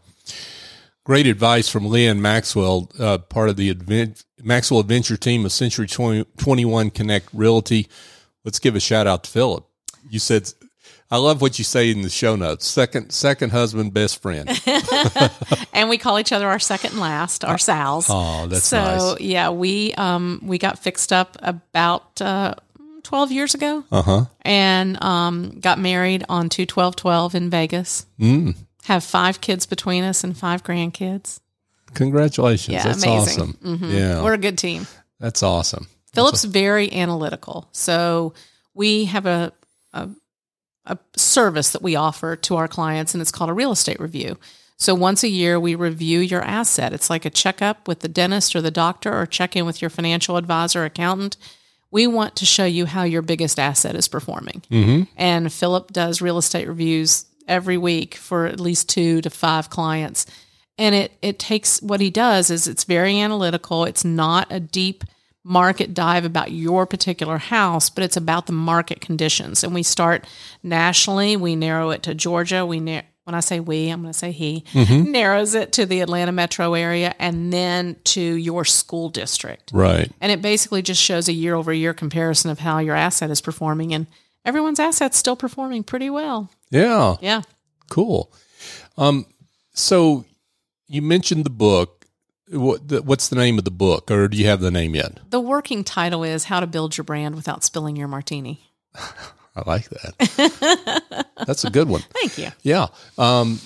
Great 1.04 1.26
advice 1.26 1.68
from 1.68 1.84
Leanne 1.84 2.18
Maxwell, 2.18 2.90
uh, 2.98 3.18
part 3.18 3.48
of 3.48 3.56
the 3.56 3.70
advent- 3.70 4.24
Maxwell 4.42 4.80
Adventure 4.80 5.16
team 5.16 5.44
of 5.44 5.52
Century 5.52 5.86
20, 5.86 6.24
21 6.38 6.90
Connect 6.90 7.28
Realty. 7.32 7.88
Let's 8.44 8.58
give 8.58 8.76
a 8.76 8.80
shout 8.80 9.06
out 9.06 9.24
to 9.24 9.30
Philip. 9.30 9.66
You 10.08 10.18
said, 10.18 10.52
I 11.10 11.16
love 11.16 11.40
what 11.42 11.58
you 11.58 11.64
say 11.64 11.90
in 11.90 12.02
the 12.02 12.08
show 12.10 12.36
notes. 12.36 12.66
Second, 12.66 13.10
second 13.10 13.50
husband, 13.50 13.92
best 13.92 14.22
friend. 14.22 14.48
and 15.72 15.88
we 15.88 15.98
call 15.98 16.18
each 16.18 16.32
other 16.32 16.46
our 16.48 16.58
second 16.60 16.92
and 16.92 17.00
last 17.00 17.44
our 17.44 17.56
sals 17.56 18.06
Oh, 18.08 18.46
that's 18.46 18.64
so 18.64 18.80
nice. 18.80 19.20
yeah 19.20 19.50
we 19.50 19.92
um 19.94 20.40
we 20.44 20.58
got 20.58 20.78
fixed 20.78 21.12
up 21.12 21.36
about 21.42 22.20
uh 22.22 22.54
12 23.02 23.32
years 23.32 23.54
ago 23.54 23.82
Uh 23.90 24.02
huh. 24.02 24.24
and 24.42 25.02
um 25.02 25.58
got 25.60 25.78
married 25.78 26.24
on 26.28 26.48
2 26.48 26.66
12 26.66 26.94
12 26.96 27.34
in 27.34 27.50
vegas 27.50 28.06
Mm. 28.20 28.54
have 28.84 29.02
five 29.02 29.40
kids 29.40 29.66
between 29.66 30.04
us 30.04 30.22
and 30.24 30.36
five 30.36 30.62
grandkids. 30.62 31.40
Congratulations. 31.94 32.72
Yeah, 32.72 32.84
that's 32.84 33.02
amazing. 33.04 33.56
awesome. 33.62 33.80
Yeah. 33.90 34.22
We're 34.22 34.34
a 34.34 34.38
good 34.38 34.58
team. 34.58 34.86
that's 35.18 35.42
awesome. 35.42 35.88
Philip's 36.12 36.44
very 36.44 36.92
analytical. 36.92 37.68
So 37.72 38.34
we 38.74 39.06
have 39.06 39.26
a, 39.26 39.52
a 39.92 40.08
a 40.90 40.98
service 41.16 41.70
that 41.70 41.82
we 41.82 41.96
offer 41.96 42.36
to 42.36 42.56
our 42.56 42.68
clients 42.68 43.14
and 43.14 43.22
it's 43.22 43.30
called 43.30 43.50
a 43.50 43.54
real 43.54 43.72
estate 43.72 44.00
review. 44.00 44.38
So 44.76 44.94
once 44.94 45.22
a 45.22 45.28
year 45.28 45.60
we 45.60 45.74
review 45.74 46.20
your 46.20 46.42
asset. 46.42 46.92
It's 46.92 47.10
like 47.10 47.24
a 47.24 47.30
checkup 47.30 47.86
with 47.86 48.00
the 48.00 48.08
dentist 48.08 48.56
or 48.56 48.62
the 48.62 48.70
doctor 48.70 49.12
or 49.12 49.26
check 49.26 49.54
in 49.54 49.66
with 49.66 49.80
your 49.80 49.90
financial 49.90 50.36
advisor, 50.36 50.84
accountant. 50.84 51.36
We 51.90 52.06
want 52.06 52.36
to 52.36 52.46
show 52.46 52.64
you 52.64 52.86
how 52.86 53.02
your 53.02 53.22
biggest 53.22 53.58
asset 53.58 53.94
is 53.94 54.08
performing. 54.08 54.62
Mm-hmm. 54.70 55.02
And 55.16 55.52
Philip 55.52 55.92
does 55.92 56.22
real 56.22 56.38
estate 56.38 56.66
reviews 56.66 57.26
every 57.46 57.76
week 57.76 58.14
for 58.14 58.46
at 58.46 58.60
least 58.60 58.88
2 58.88 59.20
to 59.22 59.30
5 59.30 59.70
clients. 59.70 60.26
And 60.78 60.94
it 60.94 61.12
it 61.20 61.38
takes 61.38 61.82
what 61.82 62.00
he 62.00 62.08
does 62.08 62.48
is 62.48 62.66
it's 62.66 62.84
very 62.84 63.20
analytical. 63.20 63.84
It's 63.84 64.04
not 64.04 64.46
a 64.50 64.60
deep 64.60 65.04
market 65.42 65.94
dive 65.94 66.24
about 66.24 66.52
your 66.52 66.86
particular 66.86 67.38
house, 67.38 67.88
but 67.90 68.04
it's 68.04 68.16
about 68.16 68.46
the 68.46 68.52
market 68.52 69.00
conditions. 69.00 69.64
And 69.64 69.74
we 69.74 69.82
start 69.82 70.26
nationally. 70.62 71.36
We 71.36 71.56
narrow 71.56 71.90
it 71.90 72.02
to 72.04 72.14
Georgia. 72.14 72.66
We 72.66 72.80
nar- 72.80 73.04
when 73.24 73.34
I 73.34 73.40
say 73.40 73.60
we, 73.60 73.88
I'm 73.90 74.02
going 74.02 74.12
to 74.12 74.18
say 74.18 74.32
he 74.32 74.64
narrows 74.74 75.54
it 75.54 75.72
to 75.72 75.86
the 75.86 76.00
Atlanta 76.00 76.32
metro 76.32 76.74
area, 76.74 77.14
and 77.18 77.52
then 77.52 77.96
to 78.04 78.20
your 78.20 78.64
school 78.64 79.08
district. 79.08 79.70
Right. 79.72 80.10
And 80.20 80.32
it 80.32 80.42
basically 80.42 80.82
just 80.82 81.00
shows 81.00 81.28
a 81.28 81.32
year 81.32 81.54
over 81.54 81.72
year 81.72 81.94
comparison 81.94 82.50
of 82.50 82.58
how 82.58 82.78
your 82.78 82.96
asset 82.96 83.30
is 83.30 83.40
performing, 83.40 83.94
and 83.94 84.08
everyone's 84.44 84.80
asset's 84.80 85.16
still 85.16 85.36
performing 85.36 85.84
pretty 85.84 86.10
well. 86.10 86.50
Yeah. 86.70 87.16
Yeah. 87.20 87.42
Cool. 87.88 88.32
Um, 88.98 89.26
so 89.74 90.24
you 90.88 91.00
mentioned 91.00 91.44
the 91.44 91.50
book. 91.50 91.99
What, 92.50 92.88
the, 92.88 93.02
what's 93.02 93.28
the 93.28 93.36
name 93.36 93.58
of 93.58 93.64
the 93.64 93.70
book, 93.70 94.10
or 94.10 94.26
do 94.26 94.36
you 94.36 94.46
have 94.46 94.60
the 94.60 94.70
name 94.70 94.94
yet? 94.94 95.18
The 95.30 95.40
working 95.40 95.84
title 95.84 96.24
is 96.24 96.44
How 96.44 96.60
to 96.60 96.66
Build 96.66 96.96
Your 96.96 97.04
Brand 97.04 97.34
Without 97.34 97.62
Spilling 97.62 97.96
Your 97.96 98.08
Martini. 98.08 98.60
I 99.56 99.62
like 99.66 99.88
that. 99.90 101.26
That's 101.46 101.64
a 101.64 101.70
good 101.70 101.88
one. 101.88 102.02
Thank 102.10 102.38
you. 102.38 102.48
Yeah. 102.62 102.88
Um, 103.18 103.60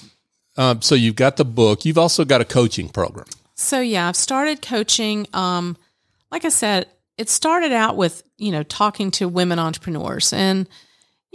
um, 0.57 0.83
so 0.83 0.95
you've 0.95 1.17
got 1.17 1.37
the 1.37 1.45
book. 1.45 1.85
You've 1.85 1.99
also 1.99 2.25
got 2.25 2.41
a 2.41 2.45
coaching 2.45 2.89
program. 2.89 3.27
So 3.55 3.81
yeah, 3.81 4.09
I've 4.09 4.17
started 4.17 4.63
coaching. 4.63 5.27
Um, 5.33 5.77
like 6.31 6.45
I 6.45 6.49
said, 6.49 6.87
it 7.19 7.29
started 7.29 7.73
out 7.73 7.97
with 7.97 8.23
you 8.39 8.53
know 8.53 8.63
talking 8.63 9.11
to 9.13 9.29
women 9.29 9.59
entrepreneurs, 9.59 10.33
and 10.33 10.69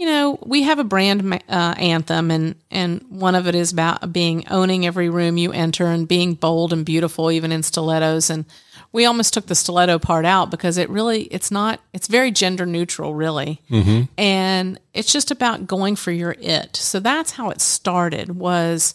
you 0.00 0.06
know 0.06 0.38
we 0.46 0.62
have 0.62 0.78
a 0.78 0.84
brand 0.84 1.42
uh, 1.46 1.74
anthem, 1.76 2.30
and 2.30 2.54
and 2.70 3.04
one 3.10 3.34
of 3.34 3.46
it 3.46 3.54
is 3.54 3.70
about 3.70 4.10
being 4.14 4.48
owning 4.48 4.86
every 4.86 5.10
room 5.10 5.36
you 5.36 5.52
enter 5.52 5.88
and 5.88 6.08
being 6.08 6.32
bold 6.32 6.72
and 6.72 6.86
beautiful, 6.86 7.30
even 7.30 7.52
in 7.52 7.62
stilettos. 7.62 8.30
And 8.30 8.46
we 8.92 9.04
almost 9.04 9.34
took 9.34 9.44
the 9.44 9.54
stiletto 9.54 9.98
part 9.98 10.24
out 10.24 10.50
because 10.50 10.78
it 10.78 10.88
really 10.88 11.24
it's 11.24 11.50
not 11.50 11.80
it's 11.92 12.06
very 12.06 12.30
gender 12.30 12.64
neutral, 12.64 13.14
really, 13.14 13.60
and 14.16 14.80
it's 14.94 15.12
just 15.12 15.30
about 15.30 15.66
going 15.66 15.96
for 15.96 16.12
your 16.12 16.34
it. 16.40 16.76
So 16.76 16.98
that's 16.98 17.32
how 17.32 17.50
it 17.50 17.60
started. 17.60 18.34
Was 18.34 18.94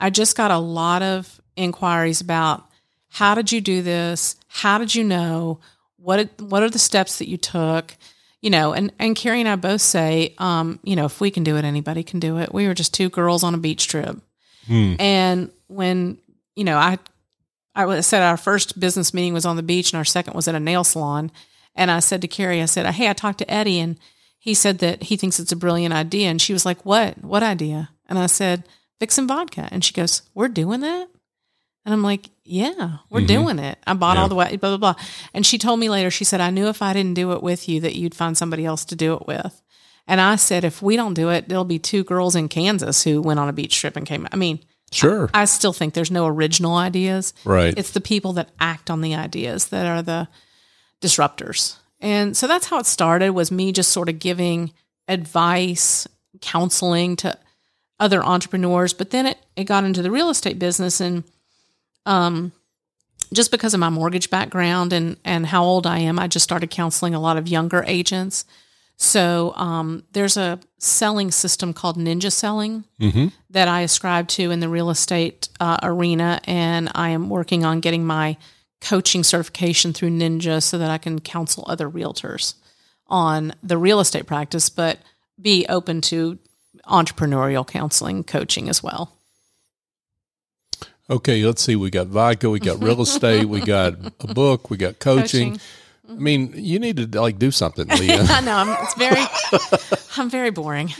I 0.00 0.08
just 0.08 0.38
got 0.38 0.50
a 0.50 0.58
lot 0.58 1.02
of 1.02 1.38
inquiries 1.54 2.22
about 2.22 2.64
how 3.10 3.34
did 3.34 3.52
you 3.52 3.60
do 3.60 3.82
this? 3.82 4.36
How 4.48 4.78
did 4.78 4.94
you 4.94 5.04
know? 5.04 5.60
What 5.98 6.30
what 6.40 6.62
are 6.62 6.70
the 6.70 6.78
steps 6.78 7.18
that 7.18 7.28
you 7.28 7.36
took? 7.36 7.94
You 8.42 8.50
know, 8.50 8.72
and 8.72 8.92
and 8.98 9.16
Carrie 9.16 9.40
and 9.40 9.48
I 9.48 9.56
both 9.56 9.80
say, 9.80 10.34
um, 10.38 10.78
you 10.84 10.94
know, 10.94 11.06
if 11.06 11.20
we 11.20 11.30
can 11.30 11.42
do 11.42 11.56
it, 11.56 11.64
anybody 11.64 12.02
can 12.02 12.20
do 12.20 12.38
it. 12.38 12.52
We 12.52 12.66
were 12.68 12.74
just 12.74 12.94
two 12.94 13.08
girls 13.08 13.42
on 13.42 13.54
a 13.54 13.58
beach 13.58 13.88
trip, 13.88 14.18
and 15.00 15.50
when 15.68 16.18
you 16.54 16.64
know, 16.64 16.76
I 16.76 16.98
I 17.74 18.00
said 18.00 18.22
our 18.22 18.36
first 18.36 18.78
business 18.78 19.12
meeting 19.14 19.34
was 19.34 19.46
on 19.46 19.56
the 19.56 19.62
beach, 19.62 19.92
and 19.92 19.98
our 19.98 20.04
second 20.04 20.34
was 20.34 20.48
at 20.48 20.54
a 20.54 20.60
nail 20.60 20.84
salon. 20.84 21.30
And 21.74 21.90
I 21.90 22.00
said 22.00 22.22
to 22.22 22.28
Carrie, 22.28 22.62
I 22.62 22.66
said, 22.66 22.86
"Hey, 22.86 23.08
I 23.08 23.12
talked 23.14 23.38
to 23.38 23.50
Eddie, 23.50 23.80
and 23.80 23.98
he 24.38 24.54
said 24.54 24.78
that 24.78 25.04
he 25.04 25.16
thinks 25.16 25.40
it's 25.40 25.52
a 25.52 25.56
brilliant 25.56 25.94
idea." 25.94 26.28
And 26.28 26.40
she 26.40 26.52
was 26.52 26.64
like, 26.66 26.84
"What? 26.84 27.22
What 27.24 27.42
idea?" 27.42 27.90
And 28.08 28.18
I 28.18 28.26
said, 28.26 28.64
Vixen 28.98 29.26
vodka. 29.26 29.68
And 29.70 29.84
she 29.84 29.92
goes, 29.92 30.22
We're 30.34 30.48
doing 30.48 30.80
that? 30.80 31.08
And 31.86 31.94
I'm 31.94 32.02
like, 32.02 32.28
Yeah, 32.44 32.98
we're 33.08 33.20
mm-hmm. 33.20 33.26
doing 33.26 33.58
it. 33.58 33.78
I 33.86 33.94
bought 33.94 34.16
Yeah. 34.16 34.22
all 34.22 34.28
the 34.28 34.34
way, 34.34 34.56
blah, 34.56 34.76
blah, 34.76 34.92
blah. 34.92 35.04
And 35.32 35.46
she 35.46 35.56
told 35.56 35.80
me 35.80 35.88
later, 35.88 36.10
she 36.10 36.24
said, 36.24 36.40
I 36.42 36.50
knew 36.50 36.68
if 36.68 36.82
I 36.82 36.92
didn't 36.92 37.14
do 37.14 37.32
it 37.32 37.42
with 37.42 37.68
you 37.68 37.80
that 37.80 37.94
you'd 37.96 38.14
find 38.14 38.36
somebody 38.36 38.66
else 38.66 38.84
to 38.86 38.96
do 38.96 39.14
it 39.14 39.26
with. 39.26 39.62
And 40.06 40.20
I 40.20 40.36
said, 40.36 40.62
if 40.64 40.82
we 40.82 40.96
don't 40.96 41.14
do 41.14 41.30
it, 41.30 41.48
there'll 41.48 41.64
be 41.64 41.78
two 41.78 42.04
girls 42.04 42.36
in 42.36 42.48
Kansas 42.48 43.02
who 43.02 43.22
went 43.22 43.40
on 43.40 43.48
a 43.48 43.52
beach 43.52 43.80
trip 43.80 43.96
and 43.96 44.06
came. 44.06 44.28
I 44.30 44.36
mean, 44.36 44.60
Sure. 44.92 45.28
I 45.34 45.46
still 45.46 45.72
think 45.72 45.94
there's 45.94 46.12
no 46.12 46.26
original 46.26 46.76
ideas. 46.76 47.34
Right. 47.44 47.74
It's 47.76 47.90
the 47.90 48.00
people 48.00 48.34
that 48.34 48.50
act 48.60 48.88
on 48.90 49.00
the 49.00 49.16
ideas 49.16 49.68
that 49.68 49.84
are 49.86 50.00
the 50.02 50.28
disruptors. 51.00 51.76
And 52.00 52.36
so 52.36 52.46
that's 52.46 52.66
how 52.66 52.78
it 52.78 52.86
started 52.86 53.30
was 53.30 53.50
me 53.50 53.72
just 53.72 53.90
sort 53.90 54.08
of 54.08 54.18
giving 54.20 54.72
advice, 55.08 56.06
counseling 56.40 57.16
to 57.16 57.36
other 57.98 58.22
entrepreneurs, 58.22 58.92
but 58.92 59.10
then 59.10 59.26
it, 59.26 59.38
it 59.56 59.64
got 59.64 59.84
into 59.84 60.02
the 60.02 60.10
real 60.10 60.28
estate 60.30 60.58
business 60.58 61.00
and 61.00 61.24
um 62.06 62.52
just 63.32 63.50
because 63.50 63.74
of 63.74 63.80
my 63.80 63.90
mortgage 63.90 64.30
background 64.30 64.92
and 64.92 65.16
and 65.24 65.46
how 65.46 65.64
old 65.64 65.86
I 65.86 65.98
am, 65.98 66.18
I 66.18 66.28
just 66.28 66.44
started 66.44 66.70
counseling 66.70 67.14
a 67.14 67.20
lot 67.20 67.36
of 67.36 67.48
younger 67.48 67.84
agents. 67.86 68.44
So 68.98 69.52
um, 69.56 70.04
there's 70.12 70.38
a 70.38 70.58
selling 70.78 71.30
system 71.30 71.74
called 71.74 71.98
Ninja 71.98 72.32
Selling 72.32 72.84
that 73.50 73.68
I 73.68 73.82
ascribe 73.82 74.26
to 74.28 74.50
in 74.50 74.60
the 74.60 74.70
real 74.70 74.88
estate 74.88 75.50
uh, 75.60 75.76
arena, 75.82 76.40
and 76.44 76.90
I 76.94 77.10
am 77.10 77.28
working 77.28 77.62
on 77.64 77.80
getting 77.80 78.06
my 78.06 78.38
coaching 78.80 79.22
certification 79.22 79.92
through 79.92 80.10
Ninja 80.10 80.62
so 80.62 80.78
that 80.78 80.90
I 80.90 80.96
can 80.96 81.20
counsel 81.20 81.64
other 81.68 81.90
realtors 81.90 82.54
on 83.06 83.52
the 83.62 83.76
real 83.76 84.00
estate 84.00 84.26
practice, 84.26 84.70
but 84.70 84.98
be 85.38 85.66
open 85.68 86.00
to 86.02 86.38
entrepreneurial 86.86 87.66
counseling 87.66 88.24
coaching 88.24 88.68
as 88.68 88.82
well. 88.82 89.15
Okay, 91.08 91.44
let's 91.44 91.62
see. 91.62 91.76
We 91.76 91.90
got 91.90 92.08
vodka, 92.08 92.50
we 92.50 92.58
got 92.58 92.82
real 92.82 93.00
estate, 93.00 93.44
we 93.44 93.60
got 93.60 93.94
a 94.20 94.34
book, 94.34 94.70
we 94.70 94.76
got 94.76 94.98
coaching. 94.98 95.52
Coaching. 95.52 95.60
I 96.08 96.14
mean, 96.14 96.52
you 96.54 96.78
need 96.78 96.96
to 96.96 97.20
like 97.20 97.38
do 97.38 97.50
something, 97.50 97.88
Leah. 97.88 98.22
I 98.28 98.40
know 98.40 98.56
I'm, 98.56 98.76
it's 98.84 98.94
very, 98.94 99.24
I'm 100.16 100.30
very 100.30 100.50
boring. 100.50 100.92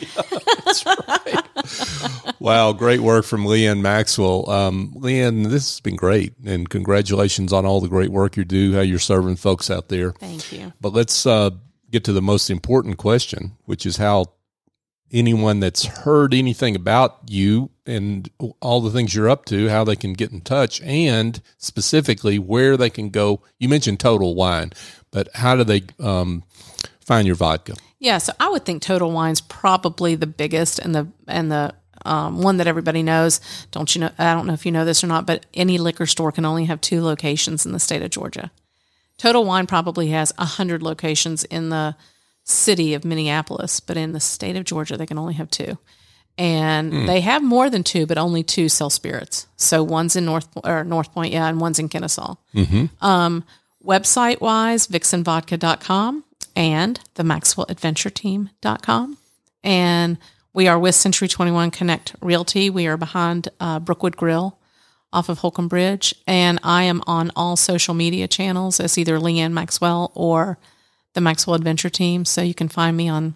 wow, 2.40 2.72
great 2.72 3.00
work 3.00 3.24
from 3.24 3.44
Leanne 3.44 3.80
Maxwell. 3.80 4.50
Um, 4.50 4.94
Leanne, 4.96 5.44
this 5.44 5.74
has 5.74 5.80
been 5.80 5.96
great, 5.96 6.34
and 6.44 6.68
congratulations 6.68 7.52
on 7.52 7.64
all 7.64 7.80
the 7.80 7.88
great 7.88 8.10
work 8.10 8.36
you 8.36 8.44
do, 8.44 8.74
how 8.74 8.80
you're 8.80 8.98
serving 8.98 9.36
folks 9.36 9.70
out 9.70 9.88
there. 9.88 10.12
Thank 10.12 10.52
you. 10.52 10.72
But 10.80 10.92
let's 10.92 11.24
uh, 11.24 11.50
get 11.90 12.02
to 12.04 12.12
the 12.12 12.22
most 12.22 12.50
important 12.50 12.96
question, 12.96 13.56
which 13.64 13.86
is 13.86 13.96
how 13.98 14.26
anyone 15.12 15.60
that's 15.60 15.84
heard 15.84 16.34
anything 16.34 16.74
about 16.74 17.18
you 17.28 17.70
and 17.86 18.28
all 18.60 18.80
the 18.80 18.90
things 18.90 19.14
you're 19.14 19.28
up 19.28 19.44
to, 19.46 19.68
how 19.68 19.84
they 19.84 19.96
can 19.96 20.12
get 20.12 20.32
in 20.32 20.40
touch, 20.40 20.80
and 20.82 21.40
specifically 21.58 22.38
where 22.38 22.76
they 22.76 22.90
can 22.90 23.10
go. 23.10 23.40
You 23.58 23.68
mentioned 23.68 24.00
Total 24.00 24.34
Wine, 24.34 24.72
but 25.10 25.28
how 25.34 25.56
do 25.56 25.64
they 25.64 25.82
um, 26.00 26.42
find 27.00 27.26
your 27.26 27.36
vodka? 27.36 27.74
Yeah, 27.98 28.18
so 28.18 28.32
I 28.38 28.48
would 28.48 28.64
think 28.64 28.82
Total 28.82 29.10
Wine's 29.10 29.40
probably 29.40 30.14
the 30.14 30.26
biggest 30.26 30.78
and 30.78 30.94
the 30.94 31.08
and 31.26 31.50
the 31.50 31.74
um, 32.04 32.42
one 32.42 32.58
that 32.58 32.66
everybody 32.66 33.02
knows. 33.02 33.40
Don't 33.70 33.94
you 33.94 34.02
know? 34.02 34.10
I 34.18 34.34
don't 34.34 34.46
know 34.46 34.52
if 34.52 34.66
you 34.66 34.72
know 34.72 34.84
this 34.84 35.02
or 35.02 35.06
not, 35.06 35.26
but 35.26 35.46
any 35.54 35.78
liquor 35.78 36.06
store 36.06 36.32
can 36.32 36.44
only 36.44 36.66
have 36.66 36.80
two 36.80 37.02
locations 37.02 37.64
in 37.64 37.72
the 37.72 37.80
state 37.80 38.02
of 38.02 38.10
Georgia. 38.10 38.50
Total 39.18 39.44
Wine 39.44 39.66
probably 39.66 40.08
has 40.08 40.32
hundred 40.38 40.82
locations 40.82 41.44
in 41.44 41.70
the 41.70 41.96
city 42.46 42.94
of 42.94 43.04
Minneapolis, 43.04 43.80
but 43.80 43.96
in 43.96 44.12
the 44.12 44.20
state 44.20 44.56
of 44.56 44.64
Georgia, 44.64 44.96
they 44.96 45.04
can 45.06 45.18
only 45.18 45.34
have 45.34 45.50
two. 45.50 45.76
And 46.38 46.92
they 47.08 47.20
have 47.22 47.42
more 47.42 47.68
than 47.70 47.82
two, 47.82 48.06
but 48.06 48.18
only 48.18 48.42
two 48.42 48.68
sell 48.68 48.90
spirits. 48.90 49.46
So 49.56 49.82
one's 49.82 50.16
in 50.16 50.26
North 50.26 50.48
or 50.64 50.84
North 50.84 51.12
Point, 51.12 51.32
yeah, 51.32 51.48
and 51.48 51.60
one's 51.60 51.78
in 51.78 51.88
Kennesaw. 51.88 52.34
Um, 53.00 53.44
website 53.84 54.40
wise, 54.40 54.86
vixenvodka.com 54.86 56.24
and 56.54 57.00
the 57.14 57.22
maxwelladventureteam.com. 57.22 59.18
And 59.64 60.18
we 60.52 60.68
are 60.68 60.78
with 60.78 60.94
Century 60.94 61.28
21 61.28 61.70
Connect 61.70 62.14
Realty. 62.20 62.70
We 62.70 62.86
are 62.86 62.96
behind 62.96 63.48
uh, 63.58 63.78
Brookwood 63.80 64.16
Grill 64.16 64.58
off 65.12 65.28
of 65.28 65.38
Holcomb 65.38 65.68
Bridge. 65.68 66.14
And 66.26 66.58
I 66.62 66.82
am 66.84 67.02
on 67.06 67.30
all 67.34 67.56
social 67.56 67.94
media 67.94 68.28
channels 68.28 68.78
as 68.78 68.98
either 68.98 69.18
Leanne 69.18 69.52
Maxwell 69.52 70.12
or 70.14 70.58
the 71.16 71.20
Maxwell 71.22 71.54
Adventure 71.56 71.88
Team. 71.90 72.24
So 72.24 72.42
you 72.42 72.54
can 72.54 72.68
find 72.68 72.96
me 72.96 73.08
on, 73.08 73.34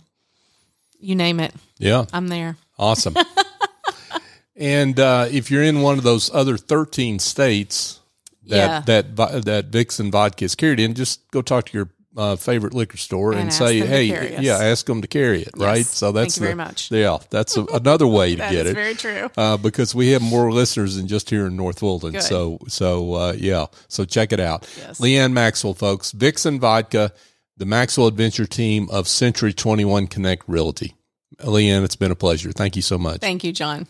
you 1.01 1.17
name 1.17 1.41
it, 1.41 1.53
Yeah, 1.79 2.05
I'm 2.13 2.29
there. 2.29 2.57
awesome. 2.79 3.17
and 4.57 4.99
uh, 5.01 5.27
if 5.31 5.51
you're 5.51 5.63
in 5.63 5.81
one 5.83 5.99
of 5.99 6.05
those 6.05 6.31
other 6.33 6.57
13 6.57 7.19
states 7.19 7.99
that 8.47 8.87
Yeah. 8.89 9.03
that 9.15 9.45
that 9.45 9.67
Vixen 9.67 10.11
vodka 10.11 10.45
is 10.45 10.55
carried 10.55 10.81
in, 10.81 10.95
just 10.95 11.29
go 11.31 11.43
talk 11.43 11.67
to 11.67 11.77
your 11.79 11.89
uh, 12.17 12.35
favorite 12.37 12.75
liquor 12.75 12.97
store 12.97 13.31
and, 13.33 13.43
And 13.43 13.53
say, 13.53 13.79
"Hey, 13.79 14.41
yeah, 14.43 14.59
ask 14.59 14.85
them 14.87 15.01
to 15.01 15.07
carry 15.07 15.43
it." 15.43 15.51
Right. 15.57 15.87
So 15.87 16.11
that's 16.11 16.37
you 16.37 16.43
very 16.43 16.57
much. 16.57 16.91
Yeah, 16.91 17.19
that's 17.31 17.57
a, 17.57 17.65
another 17.67 18.07
way 18.07 18.33
to 18.35 18.43
get 18.51 18.67
it. 18.67 18.75
very 18.75 18.95
true. 18.97 19.31
uh, 19.37 19.57
because 19.57 19.95
we 19.95 20.09
have 20.09 20.21
more 20.23 20.51
listeners 20.53 20.97
than 20.97 21.07
just 21.07 21.31
here 21.31 21.47
in 21.47 21.55
North 21.57 21.79
Fulton. 21.79 22.13
Good. 22.13 22.23
So, 22.25 22.59
so 22.67 23.15
uh, 23.15 23.33
yeah, 23.39 23.67
so 23.87 24.05
check 24.05 24.33
it 24.33 24.41
out. 24.41 24.67
Yes. 24.77 24.99
Leanne 25.01 25.33
Maxwell, 25.33 25.73
folks, 25.75 26.11
Vixen 26.11 26.59
Vodka, 26.59 27.13
the 27.61 27.67
Maxwell 27.67 28.07
Adventure 28.07 28.47
Team 28.47 28.89
of 28.91 29.07
Century 29.07 29.53
Twenty 29.53 29.85
One 29.85 30.07
Connect 30.07 30.49
Realty. 30.49 30.95
Leanne, 31.41 31.85
it's 31.85 31.95
been 31.95 32.11
a 32.11 32.17
pleasure. 32.17 32.53
Thank 32.53 32.75
you 32.75 32.81
so 32.81 32.97
much. 32.97 33.21
Thank 33.21 33.45
you, 33.45 33.53
John. 33.53 33.87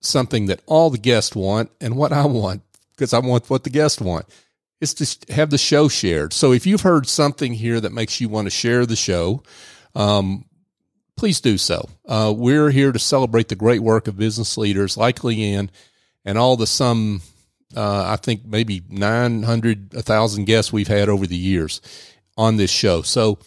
something 0.00 0.46
that 0.46 0.60
all 0.66 0.90
the 0.90 0.98
guests 0.98 1.34
want 1.34 1.70
and 1.80 1.96
what 1.96 2.12
I 2.12 2.26
want, 2.26 2.62
because 2.92 3.12
I 3.12 3.18
want 3.18 3.50
what 3.50 3.64
the 3.64 3.70
guests 3.70 4.00
want, 4.00 4.26
is 4.80 4.94
to 4.94 5.32
have 5.32 5.50
the 5.50 5.58
show 5.58 5.88
shared. 5.88 6.32
So, 6.32 6.52
if 6.52 6.66
you've 6.66 6.82
heard 6.82 7.06
something 7.06 7.54
here 7.54 7.80
that 7.80 7.92
makes 7.92 8.20
you 8.20 8.28
want 8.28 8.46
to 8.46 8.50
share 8.50 8.86
the 8.86 8.96
show, 8.96 9.42
um, 9.94 10.44
please 11.16 11.40
do 11.40 11.58
so. 11.58 11.88
Uh, 12.06 12.32
we're 12.36 12.70
here 12.70 12.92
to 12.92 12.98
celebrate 12.98 13.48
the 13.48 13.54
great 13.54 13.80
work 13.80 14.06
of 14.06 14.16
business 14.16 14.56
leaders 14.58 14.96
like 14.96 15.20
Leanne 15.20 15.70
and 16.24 16.36
all 16.36 16.56
the 16.56 16.66
some, 16.66 17.22
uh, 17.74 18.04
I 18.06 18.16
think 18.16 18.44
maybe 18.44 18.82
900, 18.88 19.94
1,000 19.94 20.44
guests 20.44 20.72
we've 20.72 20.88
had 20.88 21.08
over 21.08 21.26
the 21.26 21.36
years 21.36 21.80
on 22.36 22.56
this 22.56 22.70
show. 22.70 23.02
So 23.02 23.38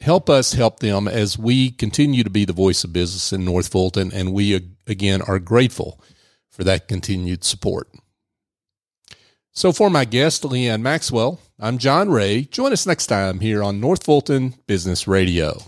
help 0.00 0.28
us 0.28 0.52
help 0.52 0.80
them 0.80 1.08
as 1.08 1.38
we 1.38 1.70
continue 1.70 2.22
to 2.22 2.30
be 2.30 2.44
the 2.44 2.52
voice 2.52 2.84
of 2.84 2.92
business 2.92 3.32
in 3.32 3.44
North 3.44 3.68
Fulton. 3.68 4.12
And 4.12 4.34
we, 4.34 4.60
again, 4.86 5.22
are 5.22 5.38
grateful 5.38 6.00
for 6.50 6.64
that 6.64 6.88
continued 6.88 7.44
support. 7.44 7.88
So, 9.56 9.72
for 9.72 9.88
my 9.88 10.04
guest, 10.04 10.42
Leanne 10.42 10.82
Maxwell, 10.82 11.38
I'm 11.60 11.78
John 11.78 12.10
Ray. 12.10 12.42
Join 12.42 12.72
us 12.72 12.86
next 12.86 13.06
time 13.06 13.38
here 13.38 13.62
on 13.62 13.78
North 13.78 14.04
Fulton 14.04 14.54
Business 14.66 15.06
Radio. 15.06 15.62